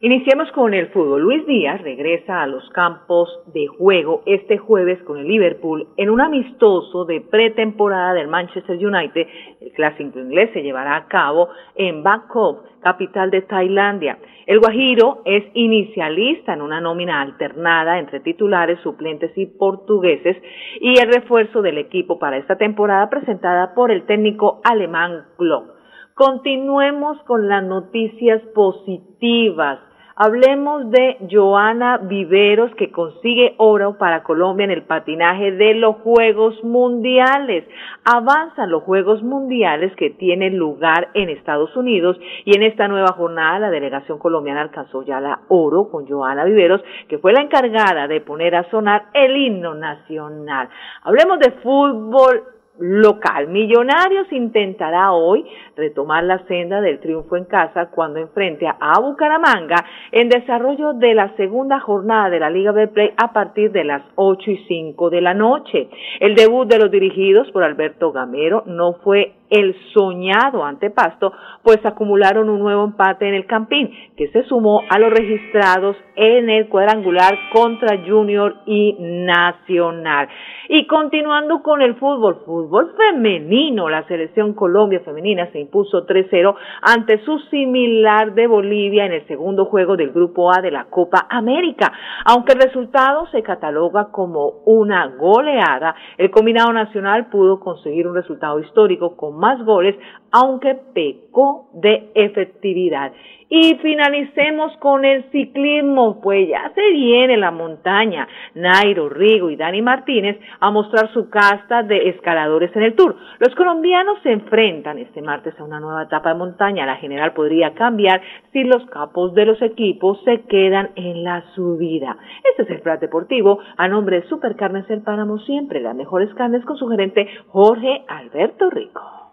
Iniciamos 0.05 0.53
con 0.53 0.75
el 0.75 0.89
fútbol. 0.89 1.23
Luis 1.23 1.47
Díaz 1.47 1.81
regresa 1.81 2.43
a 2.43 2.47
los 2.47 2.69
campos 2.73 3.41
de 3.55 3.69
juego 3.69 4.21
este 4.27 4.59
jueves 4.59 5.03
con 5.05 5.17
el 5.17 5.27
Liverpool 5.27 5.89
en 5.97 6.11
un 6.11 6.21
amistoso 6.21 7.07
de 7.07 7.23
pretemporada 7.23 8.13
del 8.13 8.29
Manchester 8.29 8.77
United. 8.77 9.27
El 9.63 9.73
clásico 9.73 10.19
inglés 10.19 10.51
se 10.53 10.63
llevará 10.63 10.95
a 10.97 11.09
cabo 11.09 11.49
en 11.75 12.03
Bangkok, 12.03 12.81
capital 12.83 13.31
de 13.31 13.41
Tailandia. 13.41 14.19
El 14.45 14.59
Guajiro 14.59 15.23
es 15.25 15.43
inicialista 15.55 16.53
en 16.53 16.61
una 16.61 16.83
nómina 16.83 17.23
alternada 17.23 17.99
entre 17.99 18.21
titulares, 18.21 18.81
suplentes 18.81 19.33
y 19.39 19.47
portugueses 19.47 20.37
y 20.83 20.99
el 20.99 21.11
refuerzo 21.11 21.63
del 21.63 21.79
equipo 21.79 22.19
para 22.19 22.37
esta 22.37 22.57
temporada 22.57 23.09
presentada 23.09 23.75
por 23.75 23.91
el 23.91 24.05
técnico 24.05 24.61
alemán 24.65 25.29
Klopp. 25.39 25.71
Continuemos 26.13 27.19
con 27.23 27.49
las 27.49 27.65
noticias 27.65 28.43
positivas. 28.55 29.81
Hablemos 30.17 30.93
de 30.93 31.17
Joana 31.29 31.99
Viveros 31.99 32.73
que 32.77 32.93
consigue 32.93 33.57
oro 33.57 33.99
para 33.99 34.23
Colombia 34.23 34.63
en 34.63 34.71
el 34.71 34.85
patinaje 34.85 35.51
de 35.51 35.75
los 35.75 35.97
Juegos 35.97 36.63
Mundiales. 36.63 37.65
Avanzan 38.05 38.71
los 38.71 38.85
Juegos 38.85 39.25
Mundiales 39.25 39.93
que 39.97 40.11
tienen 40.11 40.57
lugar 40.57 41.09
en 41.15 41.31
Estados 41.31 41.75
Unidos 41.75 42.17
y 42.45 42.55
en 42.55 42.63
esta 42.63 42.87
nueva 42.87 43.13
jornada 43.17 43.59
la 43.59 43.71
delegación 43.71 44.21
colombiana 44.21 44.61
alcanzó 44.61 45.03
ya 45.03 45.19
la 45.19 45.41
oro 45.49 45.89
con 45.91 46.07
Joana 46.07 46.45
Viveros 46.45 46.83
que 47.09 47.19
fue 47.19 47.33
la 47.33 47.43
encargada 47.43 48.07
de 48.07 48.21
poner 48.21 48.55
a 48.55 48.71
sonar 48.71 49.07
el 49.15 49.37
himno 49.37 49.75
nacional. 49.75 50.69
Hablemos 51.03 51.41
de 51.41 51.51
fútbol 51.61 52.45
local. 52.79 53.49
Millonarios 53.49 54.31
intentará 54.33 55.13
hoy 55.13 55.45
retomar 55.77 56.25
la 56.25 56.45
senda 56.47 56.81
del 56.81 57.01
triunfo 57.01 57.37
en 57.37 57.45
casa 57.45 57.91
cuando 57.91 58.19
enfrente 58.19 58.67
a 58.67 59.01
Bucaramanga 59.01 59.85
en 60.11 60.29
desarrollo 60.29 60.93
de 60.95 61.15
la 61.15 61.35
segunda 61.37 61.81
jornada 61.81 62.31
de 62.31 62.41
la 62.41 62.51
Liga 62.51 62.73
Play 62.93 63.13
a 63.17 63.33
partir 63.33 63.71
de 63.71 63.85
las 63.85 64.03
8 64.17 64.51
y 64.51 64.57
5 64.67 65.11
de 65.11 65.21
la 65.21 65.35
noche. 65.35 65.89
El 66.21 66.35
debut 66.35 66.69
de 66.69 66.79
los 66.79 66.91
dirigidos 66.91 67.51
por 67.53 67.63
Alberto 67.63 68.13
Gamero 68.13 68.65
no 68.67 68.95
fue 69.05 69.35
el 69.51 69.77
soñado 69.93 70.65
ante 70.65 70.91
Pasto, 70.91 71.33
pues 71.63 71.85
acumularon 71.85 72.49
un 72.49 72.61
nuevo 72.61 72.85
empate 72.85 73.29
en 73.29 73.35
el 73.35 73.47
Campín, 73.47 73.91
que 74.17 74.29
se 74.29 74.43
sumó 74.45 74.83
a 74.89 74.99
los 74.99 75.11
registrados 75.11 75.97
en 76.17 76.49
el 76.51 76.69
cuadrangular 76.69 77.35
contra 77.53 77.99
Junior 78.07 78.57
y 78.67 78.97
Nacional. 78.99 80.29
Y 80.69 80.87
continuando 80.87 81.63
con 81.63 81.83
el 81.83 81.97
fútbol, 81.97 82.43
fútbol 82.47 82.95
femenino, 82.97 83.89
la 83.89 84.07
selección 84.09 84.55
Colombia 84.55 85.01
femenina 85.05 85.51
se 85.53 85.61
impuso 85.61 86.07
3-0 86.07 86.55
ante 86.83 87.23
su 87.25 87.39
similar 87.51 88.35
de 88.35 88.47
Bolivia 88.47 89.07
en 89.07 89.13
el 89.13 89.27
segundo 89.27 89.67
juego 89.67 89.97
del 89.97 90.13
Grupo 90.13 90.53
A 90.53 90.63
de 90.63 90.71
la 90.71 90.87
Copa 90.87 91.27
América. 91.29 91.93
Aunque 92.25 92.53
el 92.53 92.61
resultado 92.61 93.27
se 93.31 93.43
cataloga 93.43 94.11
como 94.11 94.63
una 94.65 95.09
goleada, 95.17 95.95
el 96.17 96.31
combinado 96.31 96.73
nacional 96.73 97.27
pudo 97.27 97.61
conseguir 97.61 98.07
un 98.07 98.15
resultado 98.15 98.59
histórico 98.61 99.17
con 99.17 99.34
más 99.35 99.63
goles, 99.65 99.97
aunque 100.31 100.75
pecó 100.95 101.69
de 101.75 102.11
efectividad. 102.15 103.13
Y 103.49 103.77
finalicemos 103.77 104.77
con 104.79 105.05
el 105.05 105.31
ciclismo, 105.31 106.21
pues 106.21 106.49
ya 106.49 106.73
se 106.75 106.91
viene 106.91 107.37
la 107.37 107.51
montaña. 107.51 108.27
Nairo, 108.55 109.09
Rigo 109.09 109.51
y 109.51 109.57
Dani 109.57 109.83
Martínez 109.83 110.41
a 110.59 110.71
mostrar 110.71 111.13
su 111.13 111.29
casta 111.29 111.83
de 111.83 112.09
escaladores 112.09 112.75
en 112.75 112.83
el 112.83 112.97
Tour. 112.97 113.15
Los 113.39 113.55
colombianos 113.55 114.19
se 114.23 114.33
enfrentan 114.33 114.99
este 114.99 115.23
martes 115.23 115.55
a 115.61 115.65
una 115.65 115.79
nueva 115.79 116.05
etapa 116.05 116.31
de 116.31 116.39
montaña. 116.39 116.87
La 116.87 116.97
general 116.97 117.33
podría 117.33 117.75
cambiar 117.75 118.23
si 118.53 118.65
los 118.65 118.85
capos 118.87 119.35
de 119.35 119.47
los 119.47 119.61
equipos 119.63 120.21
se 120.25 120.43
quedan 120.47 120.91
en 120.97 121.23
la 121.23 121.45
subida. 121.55 122.17
Este 122.51 122.63
es 122.63 122.71
el 122.71 122.81
plan 122.81 122.99
deportivo 122.99 123.61
a 123.77 123.87
nombre 123.87 124.21
de 124.21 124.29
Supercarnes 124.29 124.89
El 124.91 125.03
Páramo, 125.03 125.39
siempre 125.39 125.81
las 125.81 125.95
mejores 125.95 126.33
carnes 126.35 126.65
con 126.65 126.77
su 126.77 126.89
gerente 126.89 127.29
Jorge 127.49 128.05
Alberto 128.09 128.71
Rico. 128.71 129.24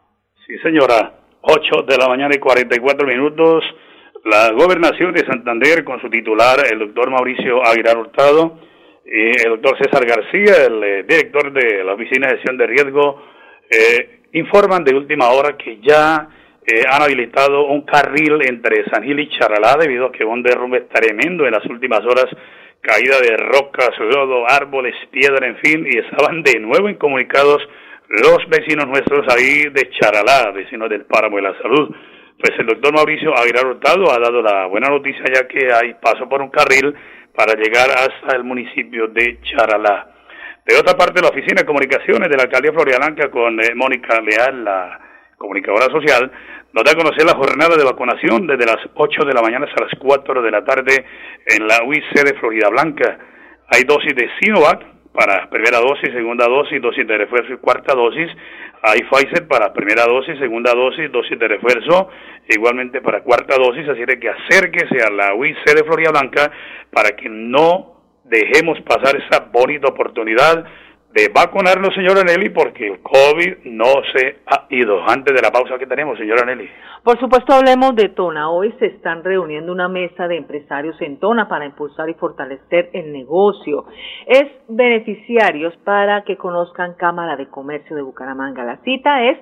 Sí, 0.51 0.57
señora. 0.57 1.13
8 1.43 1.83
de 1.87 1.97
la 1.97 2.09
mañana 2.09 2.35
y 2.35 2.39
44 2.39 3.07
minutos. 3.07 3.63
La 4.25 4.51
gobernación 4.51 5.13
de 5.13 5.25
Santander 5.25 5.85
con 5.85 6.01
su 6.01 6.09
titular, 6.09 6.59
el 6.69 6.77
doctor 6.77 7.09
Mauricio 7.09 7.65
Aguilar 7.65 7.97
Hurtado, 7.97 8.59
y 9.05 9.27
el 9.47 9.61
doctor 9.61 9.77
César 9.77 10.05
García, 10.05 10.65
el 10.67 10.83
eh, 10.83 11.03
director 11.07 11.53
de 11.53 11.85
la 11.85 11.93
Oficina 11.93 12.27
de 12.27 12.33
Gestión 12.33 12.57
de 12.57 12.67
Riesgo, 12.67 13.23
eh, 13.69 14.23
informan 14.33 14.83
de 14.83 14.93
última 14.93 15.29
hora 15.29 15.55
que 15.55 15.79
ya 15.79 16.27
eh, 16.67 16.83
han 16.85 17.01
habilitado 17.01 17.67
un 17.67 17.83
carril 17.83 18.41
entre 18.45 18.83
San 18.89 19.03
Gil 19.03 19.21
y 19.21 19.29
Charalá 19.29 19.77
debido 19.79 20.07
a 20.07 20.11
que 20.11 20.25
hubo 20.25 20.33
un 20.33 20.43
derrumbe 20.43 20.81
tremendo 20.91 21.45
en 21.45 21.53
las 21.53 21.65
últimas 21.67 22.01
horas, 22.01 22.27
caída 22.81 23.21
de 23.21 23.37
rocas, 23.37 23.91
lodo, 23.99 24.43
árboles, 24.49 24.95
piedra, 25.11 25.47
en 25.47 25.55
fin, 25.59 25.87
y 25.89 25.97
estaban 25.97 26.43
de 26.43 26.59
nuevo 26.59 26.89
incomunicados 26.89 27.65
los 28.11 28.39
vecinos 28.49 28.87
nuestros 28.87 29.25
ahí 29.33 29.69
de 29.71 29.89
Charalá, 29.91 30.51
vecinos 30.51 30.89
del 30.89 31.05
Páramo 31.05 31.37
de 31.37 31.43
la 31.43 31.57
Salud. 31.61 31.95
Pues 32.37 32.59
el 32.59 32.65
doctor 32.65 32.93
Mauricio 32.93 33.33
Aguilar 33.37 33.65
Hurtado 33.65 34.11
ha 34.11 34.19
dado 34.19 34.41
la 34.41 34.65
buena 34.65 34.89
noticia 34.89 35.23
ya 35.33 35.47
que 35.47 35.71
hay 35.71 35.93
paso 35.93 36.27
por 36.27 36.41
un 36.41 36.49
carril 36.49 36.93
para 37.33 37.53
llegar 37.53 37.89
hasta 37.89 38.35
el 38.35 38.43
municipio 38.43 39.07
de 39.07 39.39
Charalá. 39.43 40.11
De 40.65 40.75
otra 40.77 40.97
parte, 40.97 41.21
la 41.21 41.29
Oficina 41.29 41.61
de 41.61 41.65
Comunicaciones 41.65 42.27
de 42.27 42.35
la 42.35 42.43
Alcaldía 42.43 42.73
Florialanca 42.73 43.31
con 43.31 43.57
eh, 43.61 43.73
Mónica 43.75 44.19
Leal, 44.19 44.63
la 44.65 44.99
comunicadora 45.37 45.85
social, 45.85 46.29
nos 46.73 46.83
da 46.83 46.91
a 46.91 46.95
conocer 46.95 47.25
la 47.25 47.35
jornada 47.35 47.77
de 47.77 47.85
vacunación 47.85 48.45
desde 48.45 48.65
las 48.65 48.79
8 48.93 49.23
de 49.23 49.33
la 49.33 49.41
mañana 49.41 49.65
hasta 49.65 49.85
las 49.85 49.93
4 49.97 50.41
de 50.41 50.51
la 50.51 50.65
tarde 50.65 51.05
en 51.45 51.65
la 51.65 51.83
UIC 51.85 52.13
de 52.25 52.39
Florida 52.39 52.67
Blanca. 52.69 53.17
Hay 53.69 53.83
dosis 53.83 54.13
de 54.15 54.29
Sinovac 54.39 54.90
para 55.13 55.49
primera 55.49 55.79
dosis, 55.79 56.11
segunda 56.13 56.47
dosis, 56.47 56.81
dosis 56.81 57.05
de 57.05 57.17
refuerzo 57.17 57.53
y 57.53 57.57
cuarta 57.57 57.93
dosis. 57.93 58.29
Hay 58.83 58.99
Pfizer 59.03 59.47
para 59.47 59.73
primera 59.73 60.05
dosis, 60.05 60.39
segunda 60.39 60.73
dosis, 60.73 61.11
dosis 61.11 61.37
de 61.37 61.47
refuerzo, 61.47 62.09
igualmente 62.49 63.01
para 63.01 63.21
cuarta 63.21 63.55
dosis. 63.57 63.87
Así 63.89 64.05
de 64.05 64.19
que 64.19 64.29
acérquese 64.29 65.03
a 65.05 65.11
la 65.11 65.35
UIC 65.35 65.63
de 65.65 65.83
Florida 65.83 66.11
Blanca 66.11 66.51
para 66.91 67.15
que 67.15 67.29
no 67.29 68.01
dejemos 68.23 68.79
pasar 68.81 69.15
esa 69.17 69.49
bonita 69.51 69.89
oportunidad 69.89 70.65
de 71.13 71.29
vacunarnos, 71.33 71.93
señora 71.93 72.23
Nelly, 72.23 72.49
porque 72.49 72.87
el 72.87 72.99
COVID 73.01 73.65
no 73.65 73.85
se 74.13 74.37
ha 74.45 74.65
ido. 74.69 75.01
Antes 75.07 75.35
de 75.35 75.41
la 75.41 75.51
pausa 75.51 75.77
que 75.77 75.85
tenemos, 75.85 76.17
señora 76.17 76.45
Nelly. 76.45 76.69
Por 77.03 77.19
supuesto, 77.19 77.53
hablemos 77.53 77.95
de 77.95 78.09
Tona. 78.09 78.49
Hoy 78.49 78.73
se 78.79 78.85
están 78.85 79.23
reuniendo 79.23 79.71
una 79.71 79.87
mesa 79.87 80.27
de 80.27 80.37
empresarios 80.37 80.99
en 81.01 81.19
Tona 81.19 81.49
para 81.49 81.65
impulsar 81.65 82.09
y 82.09 82.13
fortalecer 82.13 82.89
el 82.93 83.11
negocio. 83.11 83.85
Es 84.27 84.45
beneficiarios 84.67 85.75
para 85.83 86.23
que 86.23 86.37
conozcan 86.37 86.93
Cámara 86.93 87.35
de 87.35 87.47
Comercio 87.47 87.95
de 87.95 88.03
Bucaramanga. 88.03 88.63
La 88.63 88.77
cita 88.77 89.23
es 89.23 89.37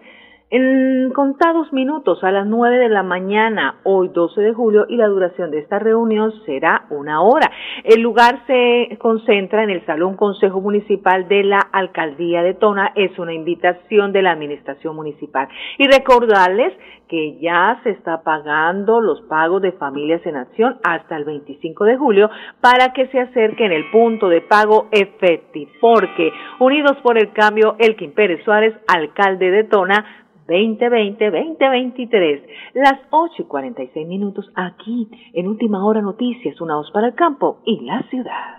en 0.52 1.12
contados 1.12 1.72
minutos 1.74 2.24
a 2.24 2.32
las 2.32 2.48
9 2.48 2.80
de 2.80 2.90
la 2.90 3.04
mañana, 3.04 3.76
hoy 3.84 4.10
12 4.10 4.42
de 4.42 4.54
julio, 4.54 4.86
y 4.90 4.96
la 4.96 5.08
duración 5.08 5.52
de 5.52 5.60
esta 5.60 5.78
reunión 5.78 6.34
será 6.46 6.86
una 6.90 7.22
hora. 7.22 7.52
El 7.84 8.02
lugar 8.02 8.42
se 8.48 8.98
concentra 8.98 9.64
en 9.64 9.70
el 9.70 9.86
Salón 9.86 10.16
Consejo 10.16 10.60
Municipal 10.60 11.28
de 11.28 11.44
la 11.44 11.60
Alcaldía 11.60 12.42
de 12.42 12.56
Tona. 12.56 12.92
Es 12.96 13.18
una 13.20 13.34
invitación 13.34 14.12
de 14.12 14.24
la 14.24 14.32
Administración 14.32 14.96
Municipal. 14.96 15.48
Y 15.78 15.88
recordarles 15.88 16.74
que 17.10 17.40
ya 17.40 17.80
se 17.84 17.90
está 17.90 18.22
pagando 18.22 19.02
los 19.02 19.22
pagos 19.24 19.62
de 19.64 19.72
familias 19.74 20.24
en 20.26 20.38
acción 20.38 20.78
hasta 20.84 21.18
el 21.18 21.26
25 21.26 21.84
de 21.84 21.98
julio 21.98 22.30
para 22.62 22.94
que 22.94 23.08
se 23.08 23.20
acerquen 23.20 23.72
el 23.72 23.90
punto 23.90 24.30
de 24.30 24.42
pago 24.42 24.88
efectivo. 24.92 25.72
Porque 25.82 26.32
Unidos 26.60 26.98
por 27.02 27.18
el 27.18 27.34
Cambio, 27.34 27.76
Elkin 27.80 28.14
Pérez 28.14 28.44
Suárez, 28.44 28.76
alcalde 28.88 29.50
de 29.50 29.64
Tona, 29.64 30.06
2020-2023. 30.48 32.42
Las 32.76 33.00
8 33.10 33.34
y 33.40 33.44
46 33.44 34.08
minutos 34.08 34.52
aquí 34.56 35.08
en 35.34 35.48
Última 35.48 35.84
Hora 35.86 36.02
Noticias, 36.02 36.62
una 36.62 36.76
voz 36.76 36.92
para 36.92 37.08
el 37.08 37.16
campo 37.16 37.62
y 37.66 37.80
la 37.86 38.04
ciudad. 38.10 38.59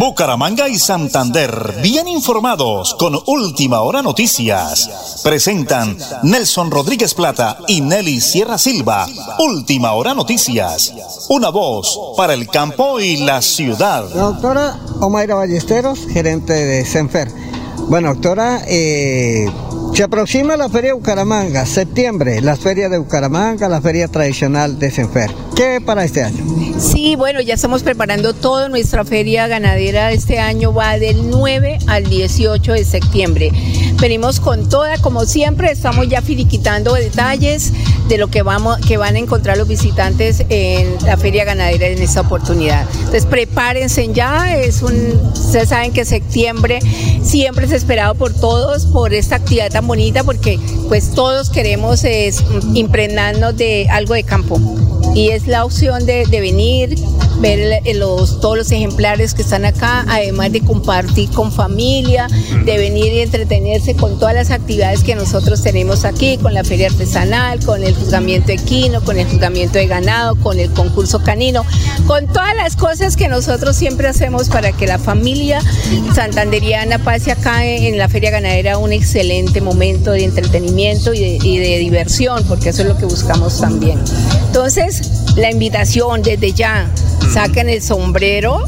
Bucaramanga 0.00 0.66
y 0.66 0.78
Santander, 0.78 1.74
bien 1.82 2.08
informados 2.08 2.96
con 2.98 3.18
Última 3.26 3.82
Hora 3.82 4.00
Noticias. 4.00 5.20
Presentan 5.22 5.94
Nelson 6.22 6.70
Rodríguez 6.70 7.12
Plata 7.12 7.58
y 7.68 7.82
Nelly 7.82 8.18
Sierra 8.22 8.56
Silva. 8.56 9.06
Última 9.40 9.92
Hora 9.92 10.14
Noticias. 10.14 10.94
Una 11.28 11.50
voz 11.50 12.14
para 12.16 12.32
el 12.32 12.48
campo 12.48 12.98
y 12.98 13.18
la 13.18 13.42
ciudad. 13.42 14.04
doctora 14.08 14.80
Omaira 15.00 15.34
Ballesteros, 15.34 16.06
gerente 16.10 16.54
de 16.54 16.86
Senfer. 16.86 17.30
Bueno, 17.90 18.14
doctora, 18.14 18.62
eh, 18.66 19.50
se 19.92 20.02
aproxima 20.02 20.56
la 20.56 20.70
Feria 20.70 20.92
de 20.92 20.94
Bucaramanga, 20.94 21.66
septiembre, 21.66 22.40
la 22.40 22.56
Feria 22.56 22.88
de 22.88 22.96
Bucaramanga, 22.96 23.68
la 23.68 23.82
Feria 23.82 24.08
Tradicional 24.08 24.78
de 24.78 24.90
Senfer. 24.90 25.30
¿Qué 25.60 25.78
para 25.78 26.04
este 26.04 26.22
año? 26.22 26.42
Sí, 26.78 27.16
bueno, 27.16 27.42
ya 27.42 27.52
estamos 27.52 27.82
preparando 27.82 28.32
todo. 28.32 28.70
Nuestra 28.70 29.04
feria 29.04 29.46
ganadera 29.46 30.08
de 30.08 30.14
este 30.14 30.38
año 30.38 30.72
va 30.72 30.98
del 30.98 31.28
9 31.28 31.80
al 31.86 32.04
18 32.04 32.72
de 32.72 32.82
septiembre. 32.86 33.52
Venimos 34.00 34.40
con 34.40 34.70
toda, 34.70 34.96
como 35.02 35.26
siempre, 35.26 35.70
estamos 35.70 36.08
ya 36.08 36.22
finiquitando 36.22 36.94
detalles 36.94 37.74
de 38.08 38.16
lo 38.16 38.28
que, 38.28 38.40
vamos, 38.40 38.78
que 38.78 38.96
van 38.96 39.16
a 39.16 39.18
encontrar 39.18 39.58
los 39.58 39.68
visitantes 39.68 40.46
en 40.48 40.96
la 41.04 41.18
feria 41.18 41.44
ganadera 41.44 41.88
en 41.88 42.00
esta 42.00 42.22
oportunidad. 42.22 42.86
Entonces, 42.94 43.26
prepárense 43.26 44.10
ya, 44.14 44.56
es 44.56 44.80
un, 44.80 44.94
ustedes 45.34 45.68
saben 45.68 45.92
que 45.92 46.06
septiembre 46.06 46.78
siempre 47.22 47.66
es 47.66 47.72
esperado 47.72 48.14
por 48.14 48.32
todos 48.32 48.86
por 48.86 49.12
esta 49.12 49.36
actividad 49.36 49.68
tan 49.70 49.86
bonita 49.86 50.24
porque 50.24 50.58
pues 50.88 51.10
todos 51.10 51.50
queremos 51.50 52.02
es, 52.04 52.42
impregnarnos 52.72 53.58
de 53.58 53.88
algo 53.90 54.14
de 54.14 54.24
campo 54.24 54.58
y 55.14 55.30
es 55.30 55.46
la 55.50 55.64
opción 55.64 56.06
de, 56.06 56.26
de 56.26 56.40
venir, 56.40 56.96
ver 57.40 57.82
todos 58.40 58.56
los 58.56 58.70
ejemplares 58.70 59.34
que 59.34 59.42
están 59.42 59.64
acá, 59.64 60.04
además 60.08 60.52
de 60.52 60.60
compartir 60.60 61.30
con 61.30 61.50
familia, 61.50 62.28
de 62.64 62.78
venir 62.78 63.12
y 63.12 63.20
entretenerse 63.20 63.94
con 63.96 64.18
todas 64.18 64.34
las 64.34 64.50
actividades 64.50 65.02
que 65.02 65.14
nosotros 65.14 65.62
tenemos 65.62 66.04
aquí, 66.04 66.36
con 66.36 66.54
la 66.54 66.64
feria 66.64 66.88
artesanal, 66.88 67.64
con 67.64 67.82
el 67.82 67.94
juzgamiento 67.94 68.52
equino, 68.52 69.02
con 69.02 69.18
el 69.18 69.26
juzgamiento 69.26 69.78
de 69.78 69.86
ganado, 69.86 70.36
con 70.36 70.58
el 70.58 70.70
concurso 70.70 71.22
canino, 71.22 71.64
con 72.06 72.26
todas 72.26 72.54
las 72.54 72.76
cosas 72.76 73.16
que 73.16 73.28
nosotros 73.28 73.76
siempre 73.76 74.08
hacemos 74.08 74.48
para 74.48 74.72
que 74.72 74.86
la 74.86 74.98
familia 74.98 75.60
santanderiana 76.14 76.98
pase 76.98 77.32
acá 77.32 77.64
en 77.64 77.98
la 77.98 78.08
feria 78.08 78.30
ganadera 78.30 78.78
un 78.78 78.92
excelente 78.92 79.60
momento 79.60 80.12
de 80.12 80.24
entretenimiento 80.24 81.14
y 81.14 81.20
de, 81.20 81.38
y 81.42 81.58
de 81.58 81.78
diversión, 81.78 82.44
porque 82.46 82.68
eso 82.68 82.82
es 82.82 82.88
lo 82.88 82.96
que 82.96 83.06
buscamos 83.06 83.60
también. 83.60 83.98
Entonces, 84.46 85.02
la 85.40 85.50
invitación 85.50 86.22
desde 86.22 86.52
ya, 86.52 86.90
saquen 87.32 87.70
el 87.70 87.80
sombrero, 87.80 88.62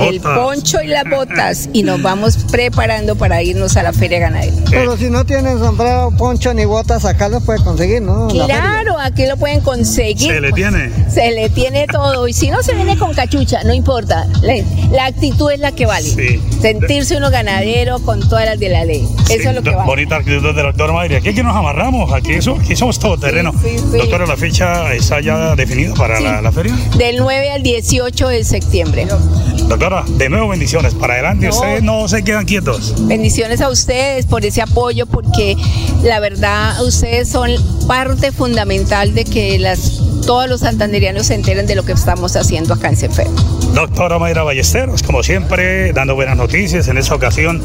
el 0.00 0.20
poncho 0.20 0.80
y 0.82 0.88
las 0.88 1.04
botas 1.04 1.68
y 1.72 1.82
nos 1.82 2.02
vamos 2.02 2.36
preparando 2.50 3.16
para 3.16 3.42
irnos 3.42 3.76
a 3.76 3.82
la 3.82 3.92
feria 3.92 4.18
ganadera. 4.18 4.54
Pero 4.70 4.96
si 4.96 5.10
no 5.10 5.24
tienen 5.24 5.58
sombrero, 5.58 6.10
poncho 6.16 6.52
ni 6.54 6.64
botas, 6.64 7.04
acá 7.04 7.28
lo 7.28 7.40
pueden 7.40 7.62
conseguir, 7.62 8.02
¿no? 8.02 8.28
Claro, 8.28 8.96
aquí 8.98 9.26
lo 9.26 9.36
pueden 9.36 9.60
conseguir. 9.60 10.32
Se 10.32 10.40
le 10.40 10.52
tiene. 10.52 10.90
Se 11.10 11.30
le 11.30 11.48
tiene 11.50 11.86
todo. 11.86 12.26
Y 12.28 12.32
si 12.32 12.50
no 12.50 12.62
se 12.62 12.74
viene 12.74 12.96
con 12.96 13.12
cachucha, 13.14 13.62
no 13.64 13.72
importa. 13.74 14.26
La, 14.42 14.54
la 14.90 15.06
actitud 15.06 15.50
es 15.50 15.60
la 15.60 15.72
que 15.72 15.86
vale. 15.86 16.08
Sí. 16.08 16.40
Sentirse 16.60 17.16
uno 17.16 17.30
ganadero 17.30 17.98
con 18.00 18.20
todas 18.28 18.46
las 18.46 18.58
de 18.58 18.68
la 18.68 18.84
ley. 18.84 19.06
Eso 19.30 19.50
es 19.50 19.54
lo 19.54 19.62
que 19.62 19.70
vale. 19.70 19.86
Bonita 19.86 20.16
actitud 20.16 20.54
del 20.54 20.64
doctor 20.66 20.92
Mayri. 20.92 21.16
Aquí 21.16 21.28
es 21.30 21.34
que 21.34 21.42
nos 21.42 21.56
amarramos, 21.56 22.12
aquí, 22.12 22.32
eso, 22.32 22.56
aquí 22.60 22.76
somos 22.76 22.98
todo 22.98 23.18
terreno. 23.18 23.52
Sí, 23.62 23.78
sí, 23.78 23.84
sí. 23.92 23.98
Doctora, 23.98 24.26
¿la 24.26 24.36
fecha 24.36 24.92
está 24.94 25.20
ya 25.20 25.54
definida 25.54 25.94
para 25.94 26.20
la, 26.20 26.40
la 26.40 26.52
feria? 26.52 26.74
Del 26.96 27.16
9 27.18 27.50
al 27.50 27.62
18 27.62 28.28
de 28.28 28.44
septiembre. 28.44 29.06
Doctora, 29.66 30.04
de 30.06 30.28
nuevo 30.28 30.48
bendiciones. 30.48 30.94
Para 30.94 31.14
adelante, 31.14 31.46
No. 31.46 31.54
ustedes 31.54 31.82
no 31.82 32.08
se 32.08 32.22
quedan 32.24 32.44
quietos. 32.46 32.94
Bendiciones 33.06 33.60
a 33.60 33.68
ustedes 33.68 34.26
por 34.26 34.44
ese 34.44 34.62
apoyo, 34.62 35.06
porque 35.06 35.56
la 36.02 36.20
verdad 36.20 36.82
ustedes 36.84 37.28
son 37.28 37.50
parte 37.86 38.32
fundamental 38.32 39.14
de 39.14 39.24
que 39.24 39.58
las, 39.58 40.00
todos 40.28 40.46
los 40.46 40.60
santanderianos 40.60 41.28
se 41.28 41.34
enteren 41.34 41.66
de 41.66 41.74
lo 41.74 41.86
que 41.86 41.92
estamos 41.92 42.36
haciendo 42.36 42.74
acá 42.74 42.90
en 42.90 42.98
CEFE. 42.98 43.26
Doctora 43.72 44.18
Mayra 44.18 44.42
Ballesteros, 44.42 45.02
como 45.02 45.22
siempre, 45.22 45.90
dando 45.94 46.14
buenas 46.16 46.36
noticias 46.36 46.86
en 46.88 46.98
esta 46.98 47.14
ocasión, 47.14 47.62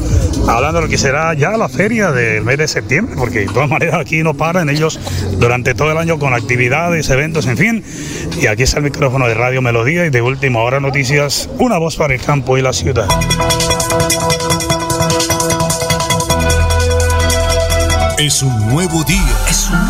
hablando 0.48 0.78
de 0.78 0.86
lo 0.86 0.90
que 0.90 0.96
será 0.96 1.34
ya 1.34 1.58
la 1.58 1.68
feria 1.68 2.10
del 2.10 2.42
mes 2.42 2.56
de 2.56 2.66
septiembre, 2.66 3.16
porque 3.18 3.40
de 3.40 3.46
todas 3.48 3.68
maneras 3.68 3.96
aquí 4.00 4.22
no 4.22 4.32
paran 4.32 4.70
ellos 4.70 4.98
durante 5.38 5.74
todo 5.74 5.92
el 5.92 5.98
año 5.98 6.18
con 6.18 6.32
actividades, 6.32 7.10
eventos, 7.10 7.44
en 7.48 7.58
fin. 7.58 7.84
Y 8.40 8.46
aquí 8.46 8.62
está 8.62 8.78
el 8.78 8.84
micrófono 8.84 9.28
de 9.28 9.34
Radio 9.34 9.60
Melodía 9.60 10.06
y 10.06 10.08
de 10.08 10.22
Última 10.22 10.62
Hora 10.62 10.80
Noticias, 10.80 11.50
una 11.58 11.76
voz 11.76 11.96
para 11.96 12.14
el 12.14 12.22
campo 12.22 12.56
y 12.56 12.62
la 12.62 12.72
ciudad. 12.72 13.08
Es 18.16 18.42
un 18.42 18.68
nuevo 18.70 19.04
día. 19.04 19.36
Es 19.50 19.68
un 19.68 19.83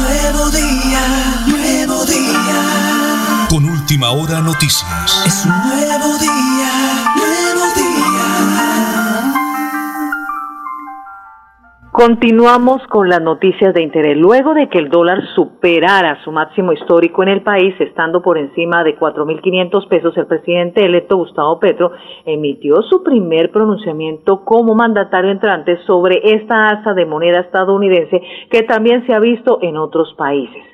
Última 3.94 4.10
Hora 4.10 4.40
Noticias. 4.40 5.22
Es 5.24 5.46
un 5.46 5.52
nuevo 5.52 6.18
día, 6.18 6.66
nuevo 7.14 7.64
día. 7.76 8.24
Continuamos 11.92 12.84
con 12.88 13.08
las 13.08 13.22
noticias 13.22 13.72
de 13.72 13.82
interés. 13.84 14.16
Luego 14.16 14.52
de 14.52 14.68
que 14.68 14.80
el 14.80 14.88
dólar 14.88 15.22
superara 15.36 16.20
su 16.24 16.32
máximo 16.32 16.72
histórico 16.72 17.22
en 17.22 17.28
el 17.28 17.42
país, 17.42 17.72
estando 17.78 18.20
por 18.20 18.36
encima 18.36 18.82
de 18.82 18.98
4.500 18.98 19.86
pesos, 19.86 20.16
el 20.16 20.26
presidente 20.26 20.84
electo 20.84 21.16
Gustavo 21.16 21.60
Petro 21.60 21.92
emitió 22.26 22.82
su 22.90 23.04
primer 23.04 23.52
pronunciamiento 23.52 24.44
como 24.44 24.74
mandatario 24.74 25.30
entrante 25.30 25.78
sobre 25.86 26.20
esta 26.34 26.66
alza 26.66 26.94
de 26.94 27.06
moneda 27.06 27.42
estadounidense 27.42 28.20
que 28.50 28.64
también 28.64 29.06
se 29.06 29.14
ha 29.14 29.20
visto 29.20 29.60
en 29.62 29.76
otros 29.76 30.12
países. 30.14 30.73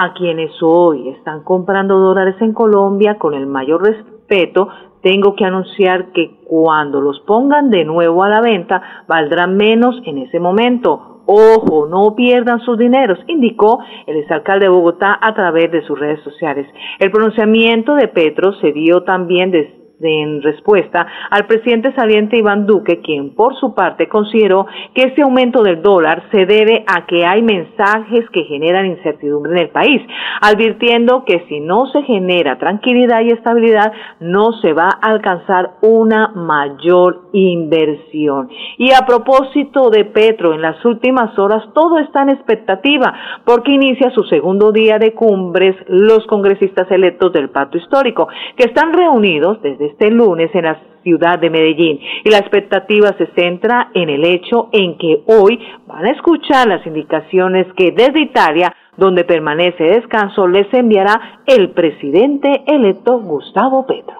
A 0.00 0.12
quienes 0.12 0.52
hoy 0.62 1.08
están 1.08 1.42
comprando 1.42 1.98
dólares 1.98 2.36
en 2.40 2.52
Colombia 2.52 3.18
con 3.18 3.34
el 3.34 3.48
mayor 3.48 3.82
respeto, 3.82 4.68
tengo 5.02 5.34
que 5.34 5.44
anunciar 5.44 6.12
que 6.12 6.38
cuando 6.44 7.00
los 7.00 7.18
pongan 7.22 7.68
de 7.68 7.84
nuevo 7.84 8.22
a 8.22 8.28
la 8.28 8.40
venta, 8.40 8.80
valdrán 9.08 9.56
menos 9.56 10.00
en 10.04 10.18
ese 10.18 10.38
momento. 10.38 11.22
Ojo, 11.26 11.88
no 11.88 12.14
pierdan 12.14 12.60
sus 12.60 12.78
dineros, 12.78 13.18
indicó 13.26 13.80
el 14.06 14.18
exalcalde 14.18 14.66
de 14.66 14.70
Bogotá 14.70 15.18
a 15.20 15.34
través 15.34 15.72
de 15.72 15.82
sus 15.82 15.98
redes 15.98 16.22
sociales. 16.22 16.68
El 17.00 17.10
pronunciamiento 17.10 17.96
de 17.96 18.06
Petro 18.06 18.52
se 18.60 18.70
dio 18.70 19.02
también 19.02 19.50
de 19.50 19.77
en 20.00 20.42
respuesta 20.42 21.06
al 21.30 21.46
presidente 21.46 21.92
saliente 21.94 22.38
Iván 22.38 22.66
Duque, 22.66 23.00
quien 23.00 23.34
por 23.34 23.56
su 23.56 23.74
parte 23.74 24.08
consideró 24.08 24.66
que 24.94 25.02
este 25.02 25.22
aumento 25.22 25.62
del 25.62 25.82
dólar 25.82 26.22
se 26.30 26.46
debe 26.46 26.84
a 26.86 27.06
que 27.06 27.26
hay 27.26 27.42
mensajes 27.42 28.28
que 28.30 28.44
generan 28.44 28.86
incertidumbre 28.86 29.52
en 29.52 29.58
el 29.58 29.70
país, 29.70 30.02
advirtiendo 30.40 31.24
que 31.24 31.44
si 31.48 31.60
no 31.60 31.86
se 31.86 32.02
genera 32.02 32.58
tranquilidad 32.58 33.22
y 33.22 33.30
estabilidad, 33.30 33.92
no 34.20 34.52
se 34.60 34.72
va 34.72 34.88
a 34.88 35.10
alcanzar 35.10 35.72
una 35.82 36.28
mayor 36.28 37.22
inversión. 37.32 38.48
Y 38.76 38.92
a 38.92 39.06
propósito 39.06 39.90
de 39.90 40.04
Petro, 40.04 40.54
en 40.54 40.62
las 40.62 40.84
últimas 40.84 41.38
horas 41.38 41.64
todo 41.74 41.98
está 41.98 42.22
en 42.22 42.30
expectativa 42.30 43.14
porque 43.44 43.72
inicia 43.72 44.10
su 44.10 44.22
segundo 44.24 44.72
día 44.72 44.98
de 44.98 45.14
cumbres 45.14 45.76
los 45.88 46.26
congresistas 46.26 46.90
electos 46.90 47.32
del 47.32 47.50
Pacto 47.50 47.78
Histórico, 47.78 48.28
que 48.56 48.64
están 48.64 48.92
reunidos 48.92 49.60
desde 49.62 49.87
este 49.90 50.10
lunes 50.10 50.50
en 50.54 50.64
la 50.64 50.80
ciudad 51.02 51.38
de 51.38 51.50
Medellín. 51.50 52.00
Y 52.24 52.30
la 52.30 52.38
expectativa 52.38 53.08
se 53.16 53.26
centra 53.34 53.90
en 53.94 54.10
el 54.10 54.24
hecho 54.24 54.68
en 54.72 54.98
que 54.98 55.22
hoy 55.26 55.58
van 55.86 56.06
a 56.06 56.10
escuchar 56.10 56.68
las 56.68 56.86
indicaciones 56.86 57.66
que 57.76 57.92
desde 57.92 58.20
Italia, 58.20 58.74
donde 58.96 59.24
permanece 59.24 59.84
descanso, 59.84 60.46
les 60.46 60.72
enviará 60.74 61.40
el 61.46 61.70
presidente 61.70 62.62
electo 62.66 63.18
Gustavo 63.20 63.86
Petro. 63.86 64.16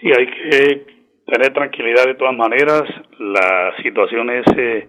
Sí, 0.00 0.10
hay 0.16 0.26
que 0.26 0.86
tener 1.26 1.52
tranquilidad 1.52 2.04
de 2.06 2.14
todas 2.14 2.36
maneras. 2.36 2.82
La 3.18 3.74
situación 3.82 4.30
es 4.30 4.46
eh, 4.56 4.88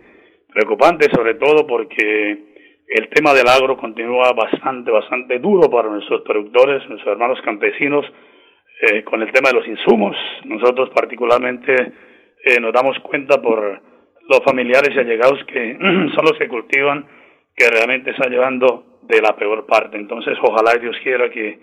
preocupante, 0.54 1.10
sobre 1.14 1.36
todo 1.36 1.66
porque 1.66 2.54
el 2.88 3.10
tema 3.10 3.34
del 3.34 3.48
agro 3.48 3.78
continúa 3.78 4.34
bastante, 4.34 4.92
bastante 4.92 5.40
duro 5.40 5.70
para 5.70 5.90
nuestros 5.90 6.22
productores, 6.22 6.88
nuestros 6.90 7.14
hermanos 7.14 7.40
campesinos 7.44 8.06
eh, 8.86 9.04
con 9.04 9.22
el 9.22 9.32
tema 9.32 9.50
de 9.50 9.56
los 9.56 9.68
insumos. 9.68 10.14
Nosotros 10.44 10.90
particularmente 10.90 11.74
eh, 12.44 12.60
nos 12.60 12.74
damos 12.74 13.00
cuenta 13.00 13.42
por 13.42 13.82
los 14.28 14.40
familiares 14.44 14.90
y 14.94 15.00
allegados 15.00 15.40
que 15.46 15.78
son 16.16 16.26
los 16.26 16.38
que 16.38 16.50
cultivan, 16.50 17.06
que 17.56 17.70
realmente 17.70 18.12
están 18.12 18.30
llevando 18.30 19.00
de 19.04 19.22
la 19.22 19.38
peor 19.38 19.66
parte. 19.66 19.96
Entonces, 19.96 20.38
ojalá 20.42 20.78
Dios 20.82 20.98
quiera 21.02 21.30
que 21.30 21.60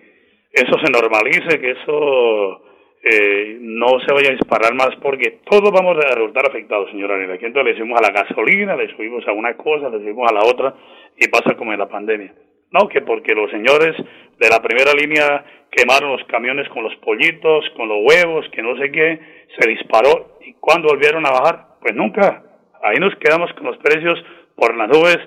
eso 0.51 0.79
se 0.83 0.91
normalice, 0.91 1.61
que 1.61 1.73
eso 1.73 2.63
eh, 3.03 3.59
no 3.61 4.01
se 4.01 4.15
vaya 4.15 4.31
a 4.31 4.37
disparar 4.37 4.75
más, 4.75 4.97
porque 5.03 5.41
todos 5.45 5.71
vamos 5.73 5.99
a 5.99 6.15
resultar 6.15 6.47
afectados, 6.49 6.91
señora 6.91 7.17
Anela. 7.17 7.35
Aquí 7.35 7.45
entonces 7.45 7.75
le 7.75 7.79
subimos 7.79 8.01
a 8.01 8.11
la 8.11 8.23
gasolina, 8.23 8.77
le 8.77 8.89
subimos 8.97 9.29
a 9.29 9.33
una 9.33 9.59
cosa, 9.59 9.91
le 9.91 9.99
subimos 9.99 10.27
a 10.31 10.35
la 10.35 10.41
otra, 10.41 10.75
y 11.19 11.29
pasa 11.29 11.55
como 11.55 11.75
en 11.75 11.81
la 11.81 11.89
pandemia. 11.89 12.33
No, 12.73 12.89
que 12.89 13.01
porque 13.01 13.35
los 13.35 13.51
señores 13.51 13.97
de 14.39 14.49
la 14.49 14.63
primera 14.63 14.93
línea 14.93 15.45
quemaron 15.71 16.13
los 16.13 16.25
camiones 16.25 16.69
con 16.69 16.85
los 16.85 16.95
pollitos, 16.97 17.69
con 17.77 17.89
los 17.89 17.99
huevos, 18.03 18.47
que 18.53 18.63
no 18.63 18.77
sé 18.77 18.91
qué, 18.91 19.21
se 19.59 19.69
disparó 19.69 20.39
y 20.45 20.55
cuando 20.55 20.89
volvieron 20.89 21.27
a 21.27 21.31
bajar, 21.31 21.67
pues 21.81 21.95
nunca. 21.95 22.43
Ahí 22.83 22.97
nos 22.99 23.15
quedamos 23.17 23.53
con 23.55 23.67
los 23.67 23.77
precios 23.79 24.23
por 24.57 24.75
las 24.77 24.89
nubes 24.89 25.19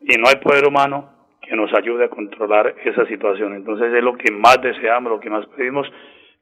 y 0.00 0.16
no 0.18 0.28
hay 0.28 0.36
poder 0.36 0.66
humano 0.66 1.10
que 1.40 1.56
nos 1.56 1.72
ayude 1.74 2.04
a 2.04 2.08
controlar 2.08 2.74
esa 2.84 3.04
situación. 3.06 3.54
Entonces 3.54 3.92
es 3.92 4.02
lo 4.02 4.16
que 4.16 4.30
más 4.30 4.60
deseamos, 4.62 5.12
lo 5.12 5.20
que 5.20 5.30
más 5.30 5.44
pedimos, 5.56 5.86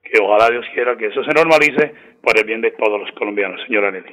que 0.03 0.23
ojalá 0.23 0.51
Dios 0.51 0.66
quiera 0.75 0.96
que 0.96 1.07
eso 1.07 1.25
se 1.25 1.33
normalice 1.33 1.94
por 2.23 2.38
el 2.38 2.44
bien 2.44 2.61
de 2.61 2.73
todos 2.73 3.01
los 3.01 3.11
colombianos, 3.12 3.61
señora 3.66 3.90
Nelly. 3.90 4.12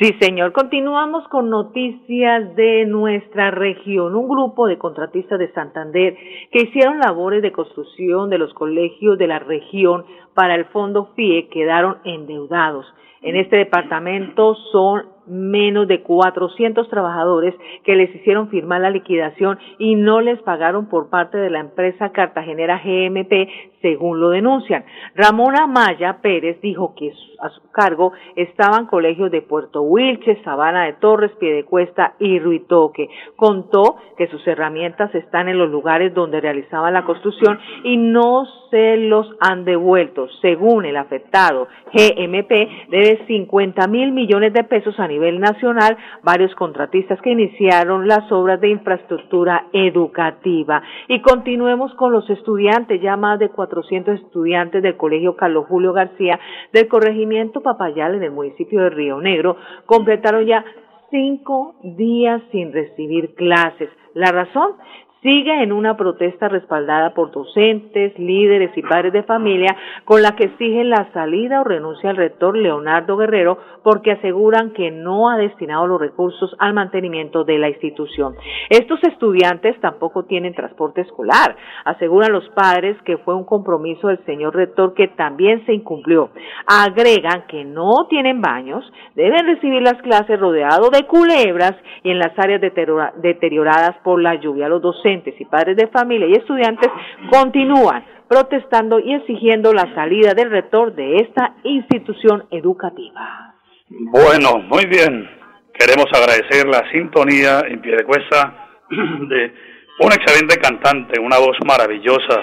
Sí, 0.00 0.16
señor. 0.18 0.52
Continuamos 0.52 1.28
con 1.28 1.50
noticias 1.50 2.56
de 2.56 2.86
nuestra 2.86 3.50
región. 3.50 4.14
Un 4.14 4.30
grupo 4.30 4.66
de 4.66 4.78
contratistas 4.78 5.38
de 5.38 5.52
Santander 5.52 6.16
que 6.50 6.62
hicieron 6.62 7.00
labores 7.00 7.42
de 7.42 7.52
construcción 7.52 8.30
de 8.30 8.38
los 8.38 8.54
colegios 8.54 9.18
de 9.18 9.26
la 9.26 9.40
región 9.40 10.06
para 10.32 10.54
el 10.54 10.64
fondo 10.66 11.10
FIE 11.14 11.50
quedaron 11.50 11.98
endeudados. 12.04 12.86
En 13.20 13.36
este 13.36 13.56
departamento 13.56 14.54
son 14.72 15.02
menos 15.26 15.88
de 15.88 16.02
400 16.02 16.88
trabajadores 16.88 17.54
que 17.84 17.94
les 17.94 18.14
hicieron 18.14 18.48
firmar 18.48 18.80
la 18.80 18.90
liquidación 18.90 19.58
y 19.78 19.94
no 19.94 20.20
les 20.20 20.40
pagaron 20.42 20.88
por 20.88 21.08
parte 21.08 21.38
de 21.38 21.50
la 21.50 21.60
empresa 21.60 22.10
cartagenera 22.10 22.80
GMP, 22.84 23.48
según 23.80 24.20
lo 24.20 24.30
denuncian. 24.30 24.84
Ramona 25.14 25.66
Maya 25.66 26.18
Pérez 26.20 26.60
dijo 26.60 26.94
que 26.94 27.12
a 27.40 27.48
su 27.48 27.70
cargo 27.70 28.12
estaban 28.36 28.86
colegios 28.86 29.30
de 29.30 29.42
Puerto 29.42 29.82
Wilches, 29.82 30.42
Sabana 30.44 30.84
de 30.84 30.94
Torres, 30.94 31.32
Piedecuesta 31.38 32.14
y 32.18 32.38
Ruitoque. 32.38 33.08
Contó 33.36 33.96
que 34.18 34.28
sus 34.28 34.46
herramientas 34.46 35.14
están 35.14 35.48
en 35.48 35.58
los 35.58 35.70
lugares 35.70 36.12
donde 36.14 36.40
realizaban 36.40 36.92
la 36.92 37.04
construcción 37.04 37.58
y 37.84 37.96
no 37.96 38.44
se 38.70 38.96
los 38.96 39.26
han 39.40 39.64
devuelto. 39.64 40.28
Según 40.42 40.84
el 40.84 40.96
afectado, 40.96 41.68
GMP 41.92 42.50
debe 42.90 43.24
50 43.26 43.86
mil 43.88 44.12
millones 44.12 44.52
de 44.52 44.64
pesos 44.64 44.98
a 44.98 45.08
nivel 45.10 45.40
nacional 45.40 45.96
varios 46.22 46.54
contratistas 46.54 47.20
que 47.20 47.32
iniciaron 47.32 48.08
las 48.08 48.30
obras 48.32 48.60
de 48.60 48.70
infraestructura 48.70 49.66
educativa. 49.72 50.82
Y 51.08 51.20
continuemos 51.20 51.92
con 51.94 52.12
los 52.12 52.28
estudiantes, 52.30 53.02
ya 53.02 53.16
más 53.16 53.38
de 53.38 53.50
400 53.50 54.20
estudiantes 54.20 54.82
del 54.82 54.96
Colegio 54.96 55.36
Carlos 55.36 55.66
Julio 55.68 55.92
García 55.92 56.40
del 56.72 56.88
corregimiento 56.88 57.60
Papayal 57.60 58.14
en 58.14 58.22
el 58.22 58.30
municipio 58.30 58.82
de 58.82 58.90
Río 58.90 59.20
Negro 59.20 59.56
completaron 59.86 60.46
ya 60.46 60.64
cinco 61.10 61.74
días 61.82 62.42
sin 62.52 62.72
recibir 62.72 63.34
clases. 63.34 63.90
La 64.14 64.32
razón, 64.32 64.72
sigue 65.22 65.62
en 65.62 65.72
una 65.72 65.96
protesta 65.96 66.48
respaldada 66.48 67.12
por 67.12 67.30
docentes, 67.30 68.18
líderes 68.18 68.70
y 68.76 68.82
padres 68.82 69.12
de 69.12 69.22
familia 69.22 69.76
con 70.04 70.22
la 70.22 70.34
que 70.34 70.44
exigen 70.44 70.88
la 70.88 71.10
salida 71.12 71.60
o 71.60 71.64
renuncia 71.64 72.10
al 72.10 72.16
rector 72.16 72.56
Leonardo 72.56 73.16
Guerrero 73.16 73.58
porque 73.82 74.12
aseguran 74.12 74.72
que 74.72 74.90
no 74.90 75.28
ha 75.28 75.36
destinado 75.36 75.86
los 75.86 76.00
recursos 76.00 76.54
al 76.58 76.72
mantenimiento 76.72 77.44
de 77.44 77.58
la 77.58 77.68
institución. 77.68 78.34
Estos 78.70 79.02
estudiantes 79.04 79.78
tampoco 79.80 80.24
tienen 80.24 80.54
transporte 80.54 81.02
escolar. 81.02 81.56
Aseguran 81.84 82.32
los 82.32 82.48
padres 82.50 82.96
que 83.04 83.18
fue 83.18 83.34
un 83.34 83.44
compromiso 83.44 84.08
del 84.08 84.24
señor 84.24 84.54
rector 84.54 84.94
que 84.94 85.08
también 85.08 85.64
se 85.66 85.74
incumplió. 85.74 86.30
Agregan 86.66 87.46
que 87.46 87.64
no 87.64 88.06
tienen 88.08 88.40
baños, 88.40 88.90
deben 89.14 89.46
recibir 89.46 89.82
las 89.82 90.00
clases 90.02 90.40
rodeados 90.40 90.90
de 90.90 91.06
culebras 91.06 91.74
y 92.02 92.10
en 92.10 92.18
las 92.18 92.38
áreas 92.38 92.60
deterioradas 92.60 93.96
por 94.02 94.20
la 94.20 94.36
lluvia. 94.36 94.68
Los 94.68 94.80
docentes 94.80 95.09
y 95.10 95.44
padres 95.46 95.76
de 95.76 95.88
familia 95.88 96.28
y 96.28 96.34
estudiantes 96.34 96.88
continúan 97.30 98.04
protestando 98.28 99.00
y 99.00 99.12
exigiendo 99.14 99.72
la 99.72 99.92
salida 99.92 100.34
del 100.34 100.50
rector 100.50 100.94
de 100.94 101.16
esta 101.16 101.56
institución 101.64 102.44
educativa. 102.50 103.56
Bueno, 103.88 104.58
muy 104.68 104.86
bien. 104.86 105.28
Queremos 105.74 106.06
agradecer 106.14 106.68
la 106.68 106.88
sintonía 106.92 107.60
en 107.66 107.80
pie 107.80 107.96
de 107.96 108.04
cuesta 108.04 108.68
de 108.90 109.52
un 109.98 110.12
excelente 110.12 110.58
cantante, 110.58 111.20
una 111.20 111.38
voz 111.38 111.56
maravillosa, 111.66 112.38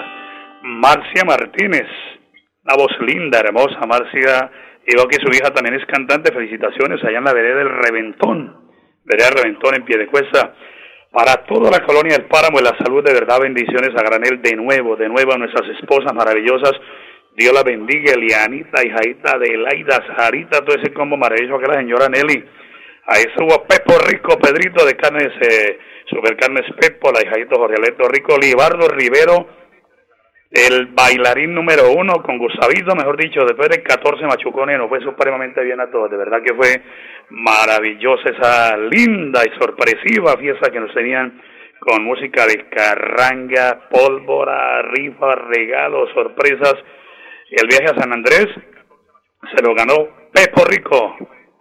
Marcia 0.62 1.24
Martínez, 1.24 1.86
una 2.64 2.74
voz 2.76 2.92
linda, 3.00 3.40
hermosa, 3.40 3.80
Marcia, 3.86 4.50
y 4.86 4.94
veo 4.94 5.06
que 5.08 5.16
su 5.16 5.30
hija 5.32 5.50
también 5.54 5.80
es 5.80 5.86
cantante, 5.86 6.32
felicitaciones 6.32 7.02
allá 7.02 7.18
en 7.18 7.24
la 7.24 7.32
vereda 7.32 7.58
del 7.58 7.70
Reventón, 7.70 8.56
vereda 9.04 9.28
del 9.28 9.38
Reventón 9.42 9.74
en 9.76 9.84
pie 9.84 9.96
de 9.96 10.06
cuesta 10.06 10.54
para 11.10 11.44
toda 11.46 11.70
la 11.70 11.84
colonia 11.84 12.16
del 12.16 12.26
Páramo 12.26 12.60
y 12.60 12.62
la 12.62 12.76
salud 12.78 13.02
de 13.02 13.12
verdad, 13.12 13.40
bendiciones 13.40 13.90
a 13.96 14.02
granel 14.02 14.42
de 14.42 14.54
nuevo, 14.56 14.96
de 14.96 15.08
nuevo 15.08 15.32
a 15.32 15.38
nuestras 15.38 15.68
esposas 15.70 16.12
maravillosas. 16.14 16.72
Dios 17.34 17.54
la 17.54 17.62
bendiga, 17.62 18.12
Elianita, 18.12 18.84
hijaita 18.84 19.38
de 19.38 19.56
Laida, 19.56 20.04
Sarita, 20.16 20.60
todo 20.64 20.76
ese 20.76 20.92
combo 20.92 21.16
maravilloso 21.16 21.60
que 21.60 21.68
la 21.68 21.78
señora 21.78 22.08
Nelly. 22.08 22.44
Ahí 23.06 23.22
estuvo 23.26 23.64
Pepo 23.64 23.94
Rico, 24.06 24.38
Pedrito 24.38 24.84
de 24.84 24.96
carnes, 24.96 25.32
eh, 25.40 25.78
Supercarnes 26.10 26.66
Pepo, 26.78 27.10
la 27.10 27.22
hijadito 27.22 27.56
Jorge 27.56 27.76
Rico, 28.10 28.36
Libardo 28.36 28.88
Rivero, 28.88 29.46
el 30.50 30.86
bailarín 30.86 31.54
número 31.54 31.90
uno 31.92 32.22
con 32.22 32.38
Gustavito, 32.38 32.94
mejor 32.96 33.16
dicho, 33.18 33.44
después 33.44 33.68
de 33.68 33.82
14 33.82 34.24
machucones 34.24 34.78
nos 34.78 34.88
fue 34.88 35.00
supremamente 35.00 35.62
bien 35.62 35.80
a 35.80 35.90
todos. 35.90 36.10
De 36.10 36.16
verdad 36.16 36.42
que 36.42 36.54
fue 36.54 36.82
maravillosa 37.30 38.30
esa 38.30 38.76
linda 38.78 39.42
y 39.44 39.58
sorpresiva 39.60 40.36
fiesta 40.38 40.70
que 40.70 40.80
nos 40.80 40.92
tenían 40.94 41.40
con 41.78 42.02
música 42.02 42.46
de 42.46 42.66
carranga, 42.68 43.88
pólvora, 43.90 44.82
rifa, 44.82 45.34
regalos, 45.34 46.10
sorpresas. 46.14 46.76
El 47.50 47.68
viaje 47.68 47.94
a 47.94 48.00
San 48.00 48.12
Andrés 48.12 48.48
se 49.54 49.62
lo 49.62 49.74
ganó 49.74 50.08
Pepo 50.32 50.64
Rico, 50.64 51.16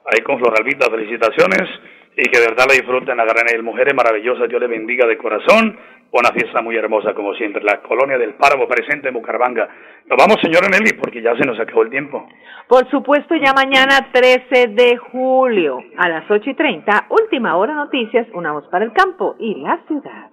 ahí 0.05 0.21
con 0.23 0.39
Floralvita, 0.39 0.89
felicitaciones 0.89 1.69
y 2.17 2.23
que 2.31 2.39
de 2.39 2.47
verdad 2.47 2.65
la 2.67 2.73
disfruten 2.73 3.15
la 3.15 3.25
gran 3.25 3.63
mujeres 3.63 3.93
maravillosas, 3.93 4.49
Dios 4.49 4.59
les 4.59 4.69
bendiga 4.69 5.05
de 5.05 5.17
corazón, 5.17 5.77
una 6.11 6.31
fiesta 6.31 6.61
muy 6.61 6.75
hermosa 6.75 7.13
como 7.13 7.33
siempre, 7.33 7.63
la 7.63 7.81
colonia 7.81 8.17
del 8.17 8.33
Páramo 8.35 8.67
presente 8.67 9.09
en 9.09 9.13
Bucaramanga. 9.13 9.67
Nos 10.05 10.17
vamos, 10.17 10.37
señora 10.41 10.67
Nelly, 10.69 10.93
porque 10.93 11.21
ya 11.21 11.35
se 11.35 11.45
nos 11.45 11.59
acabó 11.59 11.83
el 11.83 11.89
tiempo. 11.89 12.27
Por 12.67 12.89
supuesto, 12.89 13.35
ya 13.35 13.53
mañana 13.53 14.09
13 14.11 14.67
de 14.67 14.97
julio 14.97 15.83
a 15.97 16.09
las 16.09 16.29
8 16.29 16.49
y 16.49 16.53
30, 16.53 17.07
última 17.09 17.55
hora 17.57 17.73
noticias, 17.73 18.27
una 18.33 18.51
voz 18.51 18.67
para 18.69 18.85
el 18.85 18.93
campo 18.93 19.35
y 19.39 19.55
la 19.55 19.79
ciudad. 19.87 20.31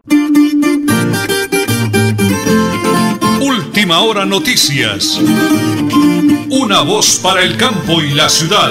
Última 3.40 4.00
hora 4.00 4.24
noticias, 4.24 5.20
una 6.50 6.82
voz 6.82 7.20
para 7.22 7.42
el 7.42 7.56
campo 7.56 8.00
y 8.00 8.14
la 8.14 8.28
ciudad. 8.28 8.70